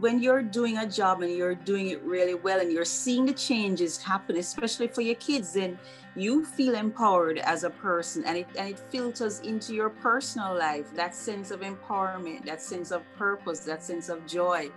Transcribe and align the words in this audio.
when 0.00 0.22
you're 0.22 0.42
doing 0.42 0.78
a 0.78 0.86
job 0.86 1.22
and 1.22 1.32
you're 1.32 1.54
doing 1.54 1.88
it 1.88 2.02
really 2.02 2.34
well 2.34 2.60
and 2.60 2.72
you're 2.72 2.84
seeing 2.84 3.26
the 3.26 3.32
changes 3.32 4.00
happen, 4.00 4.36
especially 4.36 4.88
for 4.88 5.00
your 5.00 5.14
kids, 5.16 5.52
then 5.52 5.78
you 6.14 6.44
feel 6.44 6.74
empowered 6.74 7.38
as 7.38 7.64
a 7.64 7.70
person 7.70 8.24
and 8.24 8.38
it, 8.38 8.46
and 8.56 8.68
it 8.70 8.78
filters 8.78 9.40
into 9.40 9.74
your 9.74 9.90
personal 9.90 10.56
life 10.56 10.92
that 10.94 11.14
sense 11.14 11.50
of 11.50 11.60
empowerment, 11.60 12.44
that 12.44 12.60
sense 12.60 12.90
of 12.90 13.02
purpose, 13.16 13.60
that 13.60 13.82
sense 13.82 14.08
of 14.08 14.26
joy. 14.26 14.68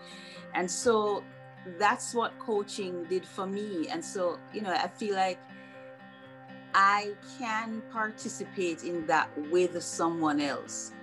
And 0.54 0.70
so 0.70 1.24
that's 1.78 2.14
what 2.14 2.38
coaching 2.40 3.06
did 3.06 3.26
for 3.26 3.46
me. 3.46 3.88
And 3.90 4.04
so, 4.04 4.40
you 4.54 4.62
know, 4.62 4.72
I 4.72 4.88
feel 4.88 5.16
like 5.16 5.40
I 6.74 7.14
can 7.38 7.82
participate 7.92 8.84
in 8.84 9.06
that 9.08 9.30
with 9.50 9.82
someone 9.84 10.40
else. 10.40 10.94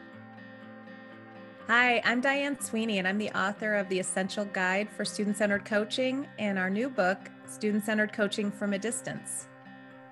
Hi, 1.70 2.00
I'm 2.06 2.22
Diane 2.22 2.58
Sweeney, 2.58 2.98
and 2.98 3.06
I'm 3.06 3.18
the 3.18 3.30
author 3.32 3.74
of 3.74 3.90
The 3.90 4.00
Essential 4.00 4.46
Guide 4.46 4.88
for 4.88 5.04
Student 5.04 5.36
Centered 5.36 5.66
Coaching 5.66 6.26
and 6.38 6.58
our 6.58 6.70
new 6.70 6.88
book, 6.88 7.18
Student 7.44 7.84
Centered 7.84 8.10
Coaching 8.10 8.50
from 8.50 8.72
a 8.72 8.78
Distance. 8.78 9.48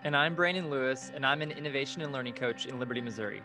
And 0.04 0.14
I'm 0.14 0.34
Brandon 0.34 0.68
Lewis, 0.68 1.10
and 1.14 1.24
I'm 1.24 1.40
an 1.40 1.50
innovation 1.50 2.02
and 2.02 2.12
learning 2.12 2.34
coach 2.34 2.66
in 2.66 2.78
Liberty, 2.78 3.00
Missouri. 3.00 3.42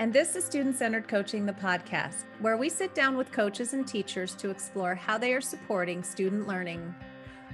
And 0.00 0.12
this 0.12 0.34
is 0.34 0.44
Student 0.44 0.74
Centered 0.74 1.06
Coaching, 1.06 1.46
the 1.46 1.52
podcast, 1.52 2.24
where 2.40 2.56
we 2.56 2.68
sit 2.68 2.92
down 2.92 3.16
with 3.16 3.30
coaches 3.30 3.72
and 3.72 3.86
teachers 3.86 4.34
to 4.34 4.50
explore 4.50 4.96
how 4.96 5.16
they 5.16 5.32
are 5.32 5.40
supporting 5.40 6.02
student 6.02 6.48
learning. 6.48 6.92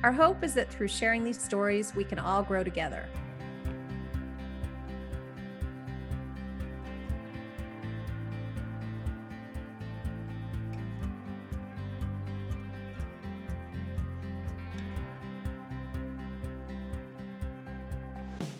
Our 0.03 0.13
hope 0.13 0.43
is 0.45 0.55
that 0.55 0.73
through 0.73 0.89
sharing 0.89 1.25
these 1.25 1.43
stories, 1.43 1.95
we 1.95 2.05
can 2.05 2.19
all 2.19 2.43
grow 2.43 2.65
together. 2.65 3.07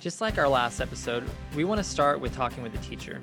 Just 0.09 0.23
like 0.23 0.39
our 0.39 0.49
last 0.49 0.81
episode, 0.81 1.23
we 1.55 1.65
want 1.65 1.77
to 1.77 1.85
start 1.85 2.19
with 2.19 2.35
talking 2.35 2.63
with 2.63 2.73
the 2.73 2.79
teacher. 2.79 3.21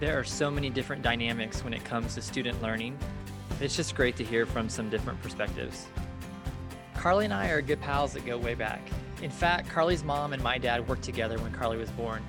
There 0.00 0.18
are 0.18 0.24
so 0.24 0.50
many 0.50 0.70
different 0.70 1.02
dynamics 1.02 1.62
when 1.62 1.74
it 1.74 1.84
comes 1.84 2.14
to 2.14 2.22
student 2.22 2.62
learning. 2.62 2.98
It's 3.60 3.76
just 3.76 3.94
great 3.94 4.16
to 4.16 4.24
hear 4.24 4.46
from 4.46 4.70
some 4.70 4.88
different 4.88 5.20
perspectives. 5.20 5.88
Carly 6.94 7.26
and 7.26 7.34
I 7.34 7.50
are 7.50 7.60
good 7.60 7.78
pals 7.82 8.14
that 8.14 8.24
go 8.24 8.38
way 8.38 8.54
back. 8.54 8.80
In 9.20 9.30
fact, 9.30 9.68
Carly's 9.68 10.02
mom 10.02 10.32
and 10.32 10.42
my 10.42 10.56
dad 10.56 10.88
worked 10.88 11.02
together 11.02 11.38
when 11.38 11.52
Carly 11.52 11.76
was 11.76 11.90
born. 11.90 12.24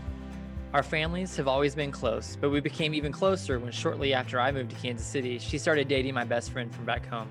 Our 0.74 0.84
families 0.84 1.38
have 1.38 1.48
always 1.48 1.74
been 1.74 1.90
close, 1.90 2.36
but 2.36 2.50
we 2.50 2.60
became 2.60 2.94
even 2.94 3.14
closer 3.14 3.60
when 3.60 3.72
shortly 3.72 4.14
after 4.14 4.42
I 4.42 4.52
moved 4.52 4.72
to 4.72 4.76
Kansas 4.76 5.08
City, 5.08 5.40
she 5.40 5.58
started 5.58 5.88
dating 5.88 6.16
my 6.16 6.26
best 6.26 6.52
friend 6.52 6.70
from 6.76 6.84
back 6.84 7.06
home. 7.06 7.30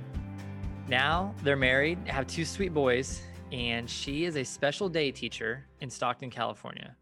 Now 0.89 1.35
they're 1.43 1.57
married, 1.57 1.99
have 2.07 2.27
two 2.27 2.47
sweet 2.47 2.73
boys, 2.73 3.21
and 3.53 3.89
she 3.89 4.25
is 4.25 4.37
a 4.37 4.45
special 4.45 4.89
day 4.89 5.13
teacher 5.13 5.67
in 5.81 5.91
Stockton, 5.91 6.31
California. 6.31 6.97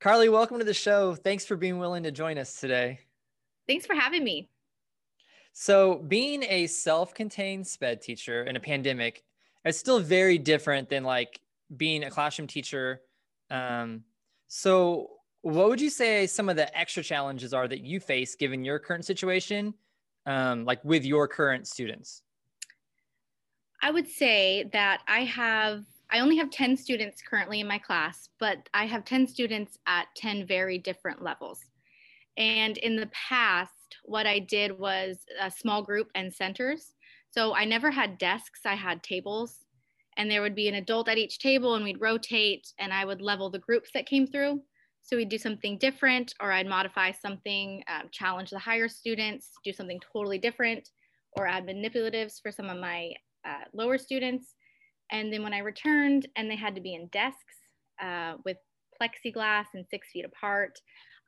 Carly, 0.00 0.28
welcome 0.28 0.58
to 0.58 0.64
the 0.64 0.74
show. 0.74 1.14
Thanks 1.14 1.46
for 1.46 1.56
being 1.56 1.78
willing 1.78 2.02
to 2.02 2.10
join 2.10 2.36
us 2.36 2.60
today. 2.60 2.98
Thanks 3.68 3.86
for 3.86 3.94
having 3.94 4.24
me. 4.24 4.50
So, 5.52 5.96
being 5.96 6.42
a 6.44 6.66
self 6.66 7.14
contained 7.14 7.66
SPED 7.66 8.02
teacher 8.02 8.44
in 8.44 8.56
a 8.56 8.60
pandemic 8.60 9.24
is 9.64 9.78
still 9.78 10.00
very 10.00 10.38
different 10.38 10.88
than 10.88 11.04
like 11.04 11.40
being 11.76 12.04
a 12.04 12.10
classroom 12.10 12.48
teacher. 12.48 13.00
Um, 13.50 14.04
so, 14.48 15.10
what 15.42 15.68
would 15.68 15.80
you 15.80 15.90
say 15.90 16.26
some 16.26 16.48
of 16.48 16.56
the 16.56 16.76
extra 16.76 17.02
challenges 17.02 17.54
are 17.54 17.68
that 17.68 17.80
you 17.80 18.00
face 18.00 18.34
given 18.34 18.64
your 18.64 18.78
current 18.78 19.04
situation, 19.04 19.74
um, 20.26 20.64
like 20.64 20.84
with 20.84 21.04
your 21.04 21.28
current 21.28 21.66
students? 21.66 22.22
I 23.82 23.90
would 23.90 24.08
say 24.08 24.68
that 24.72 25.02
I 25.06 25.24
have, 25.24 25.84
I 26.10 26.20
only 26.20 26.36
have 26.38 26.50
10 26.50 26.76
students 26.76 27.22
currently 27.22 27.60
in 27.60 27.68
my 27.68 27.78
class, 27.78 28.28
but 28.40 28.68
I 28.74 28.86
have 28.86 29.04
10 29.04 29.26
students 29.26 29.78
at 29.86 30.06
10 30.16 30.46
very 30.46 30.78
different 30.78 31.22
levels. 31.22 31.60
And 32.36 32.76
in 32.78 32.96
the 32.96 33.10
past, 33.12 33.96
what 34.04 34.26
I 34.26 34.40
did 34.40 34.78
was 34.78 35.18
a 35.40 35.50
small 35.50 35.82
group 35.82 36.08
and 36.14 36.32
centers. 36.32 36.94
So 37.30 37.54
I 37.54 37.64
never 37.64 37.90
had 37.90 38.18
desks, 38.18 38.60
I 38.64 38.74
had 38.74 39.02
tables. 39.02 39.64
And 40.16 40.28
there 40.28 40.42
would 40.42 40.56
be 40.56 40.68
an 40.68 40.74
adult 40.74 41.08
at 41.08 41.18
each 41.18 41.38
table, 41.38 41.74
and 41.74 41.84
we'd 41.84 42.00
rotate, 42.00 42.72
and 42.80 42.92
I 42.92 43.04
would 43.04 43.22
level 43.22 43.50
the 43.50 43.60
groups 43.60 43.90
that 43.94 44.06
came 44.06 44.26
through. 44.26 44.60
So 45.02 45.16
we'd 45.16 45.28
do 45.28 45.38
something 45.38 45.78
different, 45.78 46.34
or 46.40 46.50
I'd 46.50 46.66
modify 46.66 47.12
something, 47.12 47.84
um, 47.86 48.08
challenge 48.10 48.50
the 48.50 48.58
higher 48.58 48.88
students, 48.88 49.52
do 49.62 49.72
something 49.72 50.00
totally 50.12 50.38
different, 50.38 50.90
or 51.36 51.46
add 51.46 51.66
manipulatives 51.66 52.42
for 52.42 52.50
some 52.50 52.68
of 52.68 52.78
my 52.78 53.12
uh, 53.48 53.64
lower 53.72 53.98
students. 53.98 54.54
And 55.10 55.32
then 55.32 55.42
when 55.42 55.54
I 55.54 55.58
returned 55.58 56.28
and 56.36 56.50
they 56.50 56.56
had 56.56 56.74
to 56.74 56.80
be 56.80 56.94
in 56.94 57.08
desks 57.08 57.56
uh, 58.02 58.34
with 58.44 58.58
plexiglass 59.00 59.66
and 59.74 59.86
six 59.88 60.08
feet 60.12 60.24
apart, 60.24 60.78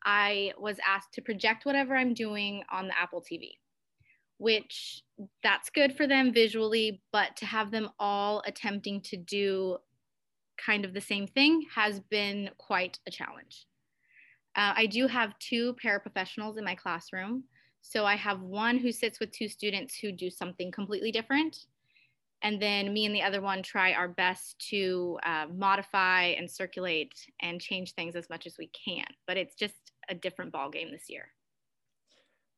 I 0.05 0.53
was 0.59 0.79
asked 0.87 1.13
to 1.15 1.23
project 1.23 1.65
whatever 1.65 1.97
I'm 1.97 2.15
doing 2.15 2.63
on 2.71 2.89
the 2.89 2.99
Apple 2.99 3.23
TV, 3.23 3.53
which 4.39 5.03
that's 5.43 5.71
good 5.71 5.97
for 5.97 6.07
them 6.07 6.33
visually, 6.33 7.03
but 7.13 7.37
to 7.37 7.47
have 7.47 7.71
them 7.71 7.91
all 7.99 8.43
attempting 8.47 9.01
to 9.03 9.17
do 9.17 9.79
kind 10.59 10.85
of 10.85 10.93
the 10.93 11.01
same 11.01 11.27
thing 11.27 11.65
has 11.75 12.01
been 12.01 12.51
quite 12.59 12.99
a 13.07 13.11
challenge. 13.11 13.67
Uh, 14.57 14.75
I 14.77 14.87
do 14.87 15.07
have 15.07 15.39
two 15.39 15.77
paraprofessionals 15.83 16.59
in 16.59 16.65
my 16.65 16.75
classroom. 16.75 17.45
So 17.83 18.05
I 18.05 18.17
have 18.17 18.43
one 18.43 18.77
who 18.77 18.93
sits 18.93 19.21
with 19.21 19.31
two 19.33 19.49
students 19.49 19.97
who 19.97 20.13
do 20.13 20.29
something 20.29 20.71
completely 20.71 21.13
different 21.13 21.67
and 22.43 22.61
then 22.61 22.93
me 22.93 23.07
and 23.07 23.15
the 23.15 23.23
other 23.23 23.41
one 23.41 23.63
try 23.63 23.93
our 23.93 24.09
best 24.09 24.59
to 24.71 25.19
uh, 25.25 25.47
modify 25.55 26.25
and 26.25 26.51
circulate 26.51 27.15
and 27.41 27.61
change 27.61 27.95
things 27.95 28.17
as 28.17 28.29
much 28.31 28.47
as 28.47 28.57
we 28.59 28.69
can 28.69 29.05
but 29.27 29.37
it's 29.37 29.55
just 29.55 29.75
a 30.09 30.15
different 30.15 30.53
ball 30.53 30.71
game 30.71 30.91
this 30.91 31.09
year. 31.09 31.29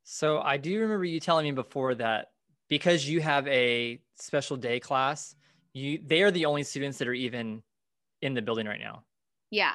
So 0.05 0.41
i 0.41 0.57
do 0.57 0.81
remember 0.81 1.05
you 1.05 1.21
telling 1.21 1.45
me 1.45 1.53
before 1.53 1.95
that 1.97 2.29
because 2.69 3.09
you 3.09 3.21
have 3.21 3.47
a 3.49 4.01
special 4.17 4.57
day 4.57 4.81
class 4.81 5.35
you 5.75 6.01
they 6.07 6.23
are 6.23 6.31
the 6.31 6.45
only 6.45 6.63
students 6.63 6.99
that 6.99 7.09
are 7.09 7.15
even 7.15 7.63
in 8.21 8.35
the 8.35 8.43
building 8.43 8.67
right 8.67 8.81
now. 8.81 9.03
Yeah. 9.51 9.73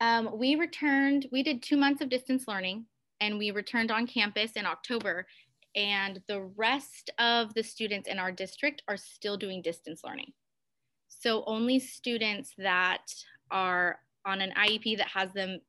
Um, 0.00 0.38
we 0.38 0.54
returned 0.56 1.26
we 1.32 1.42
did 1.42 1.62
two 1.62 1.76
months 1.76 2.00
of 2.00 2.08
distance 2.08 2.44
learning 2.48 2.86
and 3.20 3.38
we 3.38 3.50
returned 3.50 3.90
on 3.90 4.06
campus 4.06 4.52
in 4.52 4.66
october 4.66 5.26
and 5.74 6.22
the 6.28 6.42
rest 6.56 7.10
of 7.18 7.52
the 7.54 7.62
students 7.62 8.08
in 8.08 8.18
our 8.18 8.30
district 8.30 8.82
are 8.88 8.96
still 8.96 9.36
doing 9.36 9.62
distance 9.62 10.02
learning. 10.04 10.32
So 11.08 11.42
only 11.46 11.78
students 11.78 12.52
that 12.58 13.12
are 13.50 13.98
on 14.26 14.40
an 14.40 14.52
IEP 14.56 14.96
that 14.98 15.08
has 15.08 15.32
them 15.32 15.60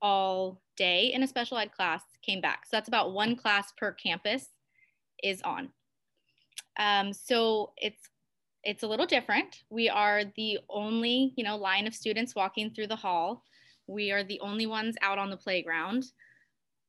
all 0.00 0.60
day 0.76 1.12
in 1.12 1.22
a 1.22 1.28
special 1.28 1.58
ed 1.58 1.72
class 1.72 2.02
came 2.22 2.40
back. 2.40 2.64
So 2.64 2.70
that's 2.72 2.88
about 2.88 3.12
one 3.12 3.36
class 3.36 3.72
per 3.76 3.92
campus 3.92 4.48
is 5.22 5.40
on. 5.42 5.70
Um, 6.78 7.12
so 7.12 7.72
it's 7.76 8.08
it's 8.64 8.84
a 8.84 8.86
little 8.86 9.06
different. 9.06 9.64
We 9.70 9.88
are 9.88 10.22
the 10.36 10.58
only 10.68 11.32
you 11.36 11.44
know 11.44 11.56
line 11.56 11.86
of 11.86 11.94
students 11.94 12.34
walking 12.34 12.70
through 12.70 12.88
the 12.88 12.96
hall. 12.96 13.44
We 13.86 14.10
are 14.10 14.24
the 14.24 14.40
only 14.40 14.66
ones 14.66 14.96
out 15.02 15.18
on 15.18 15.30
the 15.30 15.36
playground. 15.36 16.04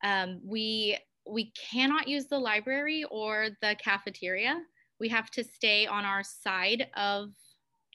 Um, 0.04 0.42
we 0.44 0.98
we 1.26 1.52
cannot 1.52 2.08
use 2.08 2.28
the 2.28 2.40
library 2.40 3.06
or 3.10 3.50
the 3.62 3.76
cafeteria. 3.84 4.62
We 5.00 5.10
have 5.10 5.30
to 5.32 5.44
stay 5.44 5.86
on 5.88 6.06
our 6.06 6.24
side 6.24 6.88
of 6.96 7.30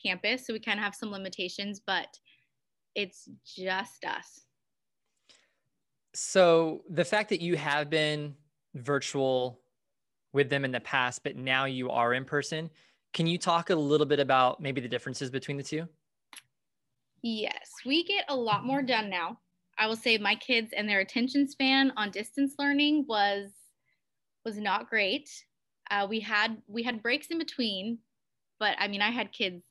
campus. 0.03 0.47
So 0.47 0.53
we 0.53 0.61
kind 0.61 0.79
of 0.79 0.85
have 0.85 0.95
some 0.95 1.11
limitations, 1.11 1.81
but 1.85 2.19
it's 2.95 3.29
just 3.45 4.05
us. 4.05 4.41
So 6.15 6.83
the 6.89 7.05
fact 7.05 7.29
that 7.31 7.41
you 7.41 7.57
have 7.57 7.91
been 7.91 8.35
virtual 8.75 9.61
with 10.33 10.51
them 10.51 10.65
in 10.65 10.73
the 10.73 10.81
past, 10.81 11.23
but 11.23 11.37
now 11.37 11.65
you 11.65 11.91
are 11.91 12.15
in 12.15 12.25
person, 12.25 12.71
can 13.13 13.27
you 13.27 13.39
talk 13.39 13.71
a 13.71 13.75
little 13.75 14.07
bit 14.07 14.21
about 14.21 14.61
maybe 14.61 14.81
the 14.81 14.89
differences 14.89 15.31
between 15.31 15.57
the 15.57 15.63
two? 15.63 15.89
Yes, 17.23 17.71
we 17.85 18.05
get 18.05 18.25
a 18.29 18.37
lot 18.37 18.65
more 18.65 18.83
done 18.83 19.11
now. 19.11 19.39
I 19.79 19.87
will 19.87 19.97
say 19.97 20.19
my 20.19 20.35
kids 20.35 20.73
and 20.77 20.89
their 20.89 21.01
attention 21.01 21.49
span 21.49 21.93
on 21.97 22.11
distance 22.11 22.55
learning 22.59 23.05
was 23.09 23.51
was 24.45 24.59
not 24.59 24.91
great. 24.91 25.31
Uh, 25.91 26.07
we 26.09 26.21
had 26.21 26.59
we 26.67 26.83
had 26.83 27.03
breaks 27.03 27.29
in 27.29 27.39
between, 27.39 27.99
but 28.59 28.75
I 28.79 28.89
mean 28.89 29.03
I 29.03 29.11
had 29.11 29.33
kids 29.33 29.63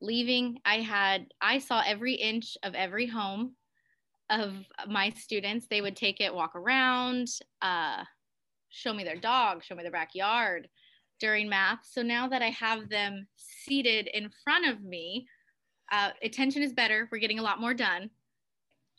leaving. 0.00 0.58
I 0.64 0.80
had 0.80 1.26
I 1.40 1.58
saw 1.58 1.82
every 1.86 2.14
inch 2.14 2.56
of 2.64 2.74
every 2.74 3.06
home 3.06 3.54
of 4.30 4.52
my 4.88 5.10
students. 5.10 5.66
They 5.68 5.80
would 5.80 5.96
take 5.96 6.20
it, 6.20 6.34
walk 6.34 6.56
around, 6.56 7.28
uh, 7.60 8.02
show 8.70 8.92
me 8.92 9.04
their 9.04 9.16
dog, 9.16 9.62
show 9.62 9.74
me 9.76 9.82
their 9.82 9.92
backyard 9.92 10.68
during 11.20 11.48
math. 11.48 11.80
So 11.84 12.02
now 12.02 12.26
that 12.28 12.42
I 12.42 12.50
have 12.50 12.88
them 12.88 13.28
seated 13.36 14.08
in 14.12 14.30
front 14.42 14.66
of 14.66 14.82
me, 14.82 15.26
uh, 15.92 16.10
attention 16.22 16.62
is 16.62 16.72
better. 16.72 17.08
We're 17.12 17.18
getting 17.18 17.38
a 17.38 17.42
lot 17.42 17.60
more 17.60 17.74
done 17.74 18.10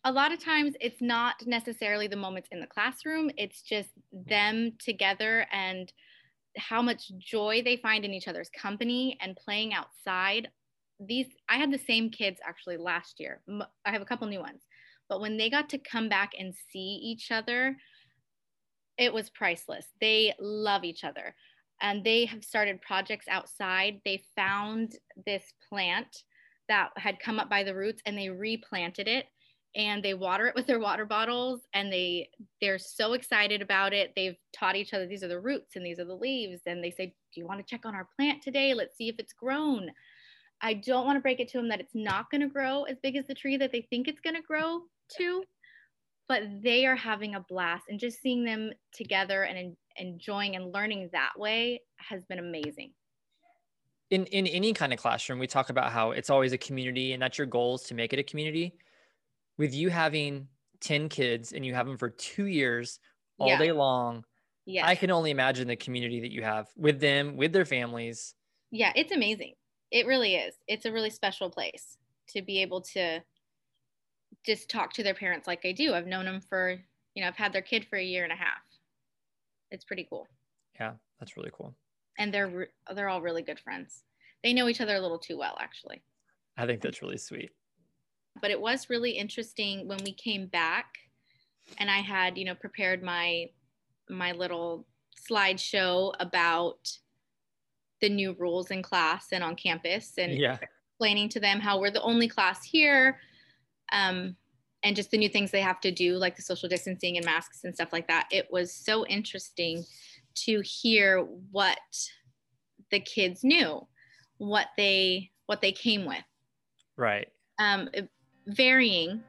a 0.05 0.11
lot 0.11 0.33
of 0.33 0.43
times 0.43 0.75
it's 0.81 1.01
not 1.01 1.35
necessarily 1.45 2.07
the 2.07 2.15
moments 2.15 2.49
in 2.51 2.59
the 2.59 2.67
classroom 2.67 3.31
it's 3.37 3.61
just 3.61 3.89
them 4.11 4.73
together 4.79 5.45
and 5.51 5.93
how 6.57 6.81
much 6.81 7.11
joy 7.17 7.61
they 7.63 7.77
find 7.77 8.05
in 8.05 8.13
each 8.13 8.27
other's 8.27 8.49
company 8.49 9.17
and 9.21 9.35
playing 9.35 9.73
outside. 9.73 10.49
These, 10.99 11.27
I 11.49 11.57
had 11.57 11.71
the 11.71 11.79
same 11.79 12.09
kids 12.09 12.39
actually 12.45 12.77
last 12.77 13.19
year. 13.19 13.41
I 13.85 13.91
have 13.91 14.01
a 14.01 14.05
couple 14.05 14.27
new 14.27 14.39
ones, 14.39 14.61
but 15.09 15.21
when 15.21 15.37
they 15.37 15.49
got 15.49 15.69
to 15.69 15.77
come 15.77 16.09
back 16.09 16.31
and 16.37 16.53
see 16.71 16.99
each 17.03 17.31
other, 17.31 17.75
it 18.97 19.13
was 19.13 19.29
priceless. 19.29 19.87
They 19.99 20.33
love 20.39 20.83
each 20.83 21.03
other 21.03 21.35
and 21.81 22.03
they 22.03 22.25
have 22.25 22.43
started 22.43 22.81
projects 22.81 23.25
outside. 23.27 23.99
They 24.05 24.23
found 24.35 24.93
this 25.25 25.43
plant 25.67 26.23
that 26.69 26.91
had 26.95 27.19
come 27.19 27.39
up 27.39 27.49
by 27.49 27.63
the 27.63 27.75
roots 27.75 28.01
and 28.05 28.17
they 28.17 28.29
replanted 28.29 29.07
it 29.07 29.25
and 29.75 30.03
they 30.03 30.13
water 30.13 30.47
it 30.47 30.55
with 30.55 30.67
their 30.67 30.79
water 30.79 31.05
bottles 31.05 31.61
and 31.73 31.91
they 31.91 32.29
they're 32.61 32.79
so 32.79 33.13
excited 33.13 33.61
about 33.61 33.93
it. 33.93 34.13
They've 34.15 34.37
taught 34.53 34.75
each 34.75 34.93
other 34.93 35.07
these 35.07 35.23
are 35.23 35.27
the 35.27 35.39
roots 35.39 35.75
and 35.75 35.85
these 35.85 35.99
are 35.99 36.05
the 36.05 36.15
leaves 36.15 36.61
and 36.65 36.83
they 36.83 36.91
say 36.91 37.07
do 37.33 37.41
you 37.41 37.47
want 37.47 37.59
to 37.59 37.65
check 37.65 37.85
on 37.85 37.95
our 37.95 38.07
plant 38.15 38.41
today? 38.41 38.73
Let's 38.73 38.95
see 38.97 39.09
if 39.09 39.15
it's 39.17 39.33
grown. 39.33 39.89
I 40.61 40.75
don't 40.75 41.05
want 41.05 41.17
to 41.17 41.21
break 41.21 41.39
it 41.39 41.49
to 41.49 41.57
them 41.57 41.69
that 41.69 41.79
it's 41.79 41.95
not 41.95 42.29
going 42.29 42.41
to 42.41 42.47
grow 42.47 42.83
as 42.83 42.97
big 43.01 43.17
as 43.17 43.27
the 43.27 43.33
tree 43.33 43.57
that 43.57 43.71
they 43.71 43.81
think 43.89 44.07
it's 44.07 44.21
going 44.21 44.35
to 44.35 44.41
grow 44.41 44.81
to 45.17 45.43
but 46.27 46.43
they 46.61 46.85
are 46.85 46.95
having 46.95 47.35
a 47.35 47.39
blast 47.41 47.83
and 47.89 47.99
just 47.99 48.21
seeing 48.21 48.43
them 48.43 48.71
together 48.93 49.43
and 49.43 49.57
en- 49.57 49.77
enjoying 49.97 50.55
and 50.55 50.73
learning 50.73 51.09
that 51.11 51.31
way 51.37 51.81
has 51.97 52.23
been 52.25 52.39
amazing. 52.39 52.91
In 54.09 54.25
in 54.27 54.47
any 54.47 54.73
kind 54.73 54.93
of 54.93 54.99
classroom 54.99 55.39
we 55.39 55.47
talk 55.47 55.69
about 55.69 55.91
how 55.91 56.11
it's 56.11 56.29
always 56.29 56.53
a 56.53 56.57
community 56.57 57.13
and 57.13 57.21
that's 57.21 57.37
your 57.37 57.47
goal 57.47 57.75
is 57.75 57.81
to 57.83 57.93
make 57.93 58.13
it 58.13 58.19
a 58.19 58.23
community 58.23 58.73
with 59.57 59.73
you 59.73 59.89
having 59.89 60.47
10 60.81 61.09
kids 61.09 61.53
and 61.53 61.65
you 61.65 61.73
have 61.73 61.87
them 61.87 61.97
for 61.97 62.09
two 62.09 62.45
years 62.45 62.99
all 63.39 63.47
yeah. 63.47 63.57
day 63.57 63.71
long 63.71 64.23
yeah. 64.65 64.87
I 64.87 64.95
can 64.95 65.11
only 65.11 65.31
imagine 65.31 65.67
the 65.67 65.75
community 65.75 66.21
that 66.21 66.31
you 66.31 66.41
have 66.41 66.67
with 66.77 66.99
them 66.99 67.35
with 67.35 67.51
their 67.51 67.65
families. 67.65 68.33
Yeah 68.71 68.93
it's 68.95 69.11
amazing. 69.11 69.53
It 69.91 70.07
really 70.07 70.35
is. 70.35 70.55
It's 70.67 70.85
a 70.85 70.91
really 70.91 71.09
special 71.09 71.49
place 71.49 71.97
to 72.29 72.41
be 72.41 72.61
able 72.61 72.81
to 72.81 73.19
just 74.45 74.69
talk 74.69 74.93
to 74.93 75.03
their 75.03 75.13
parents 75.13 75.47
like 75.47 75.65
i 75.65 75.71
do. 75.71 75.93
I've 75.93 76.07
known 76.07 76.25
them 76.25 76.41
for 76.41 76.79
you 77.13 77.21
know 77.21 77.27
i've 77.27 77.35
had 77.35 77.53
their 77.53 77.61
kid 77.61 77.85
for 77.89 77.97
a 77.97 78.03
year 78.03 78.23
and 78.23 78.33
a 78.33 78.37
half. 78.37 78.63
It's 79.71 79.85
pretty 79.85 80.07
cool. 80.09 80.27
Yeah 80.79 80.93
that's 81.19 81.37
really 81.37 81.51
cool. 81.53 81.75
And 82.17 82.33
they're 82.33 82.69
they're 82.95 83.09
all 83.09 83.21
really 83.21 83.41
good 83.41 83.59
friends. 83.59 84.03
They 84.43 84.53
know 84.53 84.67
each 84.67 84.81
other 84.81 84.95
a 84.95 85.01
little 85.01 85.19
too 85.19 85.37
well 85.37 85.57
actually. 85.59 86.03
I 86.57 86.65
think 86.65 86.81
that's 86.81 87.01
really 87.01 87.17
sweet 87.17 87.51
but 88.41 88.51
it 88.51 88.59
was 88.59 88.89
really 88.89 89.11
interesting 89.11 89.87
when 89.87 89.99
we 90.03 90.13
came 90.13 90.47
back 90.47 90.85
and 91.77 91.89
I 91.89 91.99
had, 91.99 92.37
you 92.37 92.45
know, 92.45 92.55
prepared 92.55 93.03
my 93.03 93.49
my 94.09 94.31
little 94.33 94.85
slideshow 95.29 96.13
about 96.19 96.91
the 98.01 98.09
new 98.09 98.35
rules 98.37 98.69
in 98.69 98.83
class 98.83 99.27
and 99.31 99.43
on 99.43 99.55
campus 99.55 100.13
and 100.17 100.37
yeah. 100.37 100.57
explaining 100.61 101.29
to 101.29 101.39
them 101.39 101.59
how 101.59 101.79
we're 101.79 101.89
the 101.89 102.01
only 102.01 102.27
class 102.27 102.65
here 102.65 103.17
um, 103.93 104.35
and 104.83 104.95
just 104.95 105.09
the 105.11 105.17
new 105.17 105.29
things 105.29 105.51
they 105.51 105.61
have 105.61 105.79
to 105.79 105.91
do 105.91 106.17
like 106.17 106.35
the 106.35 106.41
social 106.41 106.67
distancing 106.67 107.15
and 107.15 107.25
masks 107.25 107.63
and 107.63 107.73
stuff 107.73 107.93
like 107.93 108.07
that. 108.09 108.27
It 108.29 108.47
was 108.51 108.73
so 108.73 109.05
interesting 109.07 109.85
to 110.35 110.61
hear 110.61 111.19
what 111.51 111.79
the 112.91 112.99
kids 112.99 113.43
knew 113.43 113.87
what 114.37 114.67
they 114.77 115.31
what 115.45 115.61
they 115.61 115.71
came 115.71 116.05
with. 116.05 116.23
Right. 116.97 117.27
Um, 117.59 117.89
varying. 118.47 119.23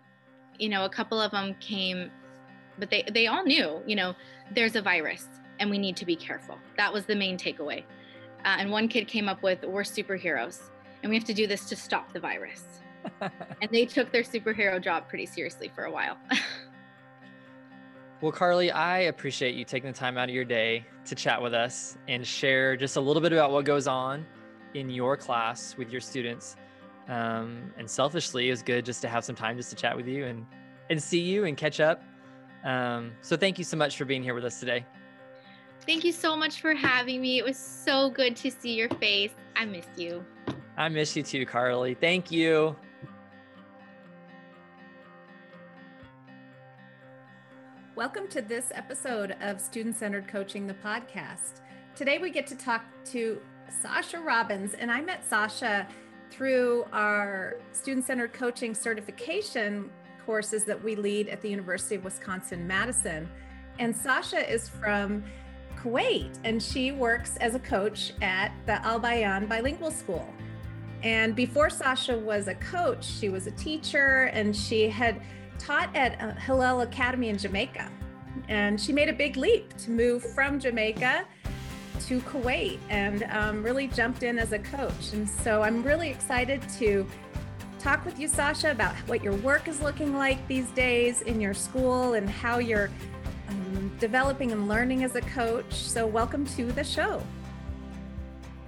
You 0.59 0.69
know 0.69 0.85
a 0.85 0.89
couple 0.89 1.21
of 1.21 1.31
them 1.33 1.57
came 1.61 2.11
but 2.79 2.91
they 2.91 3.05
they 3.13 3.27
all 3.27 3.45
knew 3.45 3.83
you 3.87 3.97
know 3.97 4.15
there's 4.55 4.77
a 4.77 4.83
virus 4.83 5.27
and 5.61 5.71
we 5.71 5.79
need 5.79 5.97
to 5.97 6.05
be 6.05 6.17
careful. 6.17 6.59
That 6.77 6.93
was 6.93 7.05
the 7.05 7.15
main 7.15 7.39
takeaway. 7.39 7.85
Uh, 8.45 8.57
and 8.59 8.71
one 8.71 8.89
kid 8.89 9.07
came 9.09 9.29
up 9.29 9.43
with 9.43 9.63
we're 9.65 9.83
superheroes 9.83 10.61
and 11.03 11.11
we 11.11 11.17
have 11.17 11.25
to 11.25 11.35
do 11.35 11.47
this 11.47 11.69
to 11.69 11.77
stop 11.77 12.13
the 12.13 12.21
virus. 12.21 12.65
And 13.61 13.71
they 13.71 13.85
took 13.85 14.11
their 14.11 14.23
superhero 14.23 14.83
job 14.83 15.09
pretty 15.09 15.27
seriously 15.27 15.71
for 15.75 15.85
a 15.85 15.91
while. 15.91 16.17
Well 18.21 18.33
carly 18.33 18.71
i 18.71 19.01
appreciate 19.01 19.55
you 19.55 19.67
taking 19.67 19.93
the 19.93 19.99
time 19.99 20.17
out 20.17 20.31
of 20.31 20.35
your 20.35 20.47
day 20.47 20.87
to 21.05 21.15
chat 21.15 21.43
with 21.43 21.53
us 21.53 21.99
and 22.09 22.27
share 22.27 22.75
just 22.75 22.97
a 22.97 23.01
little 23.01 23.21
bit 23.21 23.35
about 23.35 23.51
what 23.51 23.67
goes 23.67 23.87
on 23.87 24.25
in 24.73 24.89
your 24.89 25.15
class 25.15 25.77
with 25.77 25.91
your 25.91 26.01
students 26.01 26.57
um, 27.09 27.73
and 27.79 27.89
selfishly, 27.89 28.49
it 28.49 28.51
was 28.51 28.63
good 28.63 28.85
just 28.85 29.03
to 29.03 29.09
have 29.09 29.25
some 29.25 29.35
time 29.35 29.57
just 29.57 29.71
to 29.71 29.77
chat 29.77 29.97
with 29.97 30.07
you 30.07 30.25
and 30.27 30.47
and 30.91 31.03
see 31.03 31.21
you 31.21 31.45
and 31.45 31.57
catch 31.57 31.81
up. 31.81 32.03
Um, 32.65 33.13
so 33.21 33.37
thank 33.37 33.59
you 33.59 33.65
so 33.65 33.77
much 33.77 33.97
for 33.97 34.05
being 34.05 34.23
here 34.23 34.35
with 34.35 34.45
us 34.45 34.61
today. 34.61 34.85
Thank 35.87 36.05
you 36.05 36.13
so 36.13 36.35
much 36.35 36.61
for 36.61 36.75
having 36.75 37.21
me. 37.21 37.39
It 37.39 37.45
was 37.45 37.59
so 37.59 38.11
good 38.11 38.37
to 38.37 38.51
see 38.51 38.75
your 38.75 38.89
face. 38.91 39.33
I 39.57 39.65
miss 39.67 39.87
you. 39.97 40.25
I 40.77 40.89
miss 40.89 41.15
you 41.15 41.23
too, 41.23 41.45
Carly. 41.47 41.95
Thank 41.95 42.31
you. 42.31 42.75
Welcome 47.97 48.27
to 48.29 48.43
this 48.43 48.73
episode 48.75 49.37
of 49.41 49.61
Student 49.61 49.97
Centered 49.97 50.27
Coaching, 50.27 50.67
the 50.67 50.75
podcast. 50.75 51.61
Today 51.95 52.19
we 52.19 52.31
get 52.31 52.47
to 52.49 52.57
talk 52.57 52.83
to 53.13 53.41
Sasha 53.83 54.19
Robins, 54.19 54.75
and 54.75 54.91
I 54.91 55.01
met 55.01 55.25
Sasha 55.25 55.87
through 56.31 56.87
our 56.93 57.57
student 57.73 58.07
centered 58.07 58.33
coaching 58.33 58.75
certification 58.75 59.91
courses 60.25 60.65
that 60.65 60.83
we 60.83 60.97
lead 60.97 61.29
at 61.29 61.41
the 61.41 61.49
University 61.49 61.95
of 61.95 62.05
Wisconsin 62.05 62.67
Madison. 62.67 63.29
And 63.79 63.95
Sasha 63.95 64.51
is 64.51 64.69
from 64.69 65.25
Kuwait 65.77 66.39
and 66.45 66.63
she 66.63 66.93
works 66.93 67.37
as 67.39 67.55
a 67.55 67.59
coach 67.59 68.13
at 68.23 68.53
the 68.67 68.85
Al 68.85 68.99
Bayan 68.99 69.47
Bilingual 69.47 69.91
School. 69.91 70.27
And 71.03 71.37
before 71.37 71.69
Sasha 71.69 72.19
was 72.19 72.49
a 72.49 72.55
coach, 72.55 73.05
she 73.05 73.29
was 73.29 73.47
a 73.47 73.51
teacher 73.53 74.31
and 74.33 74.57
she 74.57 74.89
had 74.89 75.21
taught 75.59 75.95
at 75.95 76.21
uh, 76.21 76.35
Hillel 76.41 76.81
Academy 76.81 77.29
in 77.29 77.37
Jamaica. 77.37 77.91
And 78.49 78.81
she 78.81 78.93
made 78.93 79.09
a 79.09 79.13
big 79.13 79.37
leap 79.37 79.77
to 79.79 79.91
move 79.91 80.25
from 80.35 80.59
Jamaica 80.59 81.27
to 82.09 82.21
Kuwait 82.21 82.79
and 82.91 83.25
um, 83.31 83.63
really 83.63 83.89
jumped 83.89 84.23
in 84.23 84.39
as 84.39 84.53
a 84.53 84.59
coach. 84.59 85.13
And 85.13 85.29
so 85.29 85.63
I'm 85.63 85.83
really 85.83 86.11
excited 86.11 86.63
to 86.79 87.07
talk 87.79 88.05
with 88.05 88.19
you, 88.19 88.29
Sasha, 88.29 88.71
about 88.71 88.95
what 89.07 89.23
your 89.23 89.35
work 89.37 89.69
is 89.69 89.81
looking 89.81 90.15
like 90.15 90.47
these 90.47 90.69
days 90.71 91.23
in 91.23 91.41
your 91.41 91.55
school 91.55 92.15
and 92.15 92.29
how 92.29 92.59
you're 92.59 92.91
um, 93.49 93.97
developing 93.99 94.53
and 94.53 94.69
learning 94.69 95.05
as 95.05 95.17
a 95.17 95.21
coach. 95.21 95.73
So, 95.73 96.07
welcome 96.07 96.47
to 96.47 96.73
the 96.73 96.85
show. 96.85 97.23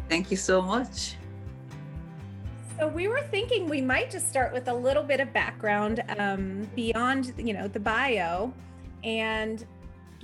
Thank 0.09 0.31
you 0.31 0.37
so 0.37 0.63
much. 0.63 1.17
So 2.79 2.89
we 2.89 3.09
were 3.09 3.23
thinking 3.23 3.69
we 3.69 3.81
might 3.81 4.11
just 4.11 4.29
start 4.29 4.53
with 4.53 4.69
a 4.69 4.75
little 4.75 5.03
bit 5.03 5.19
of 5.19 5.33
background 5.33 6.03
um, 6.19 6.69
beyond, 6.75 7.33
you 7.39 7.55
know, 7.55 7.69
the 7.69 7.81
bio, 7.81 8.53
and 9.03 9.65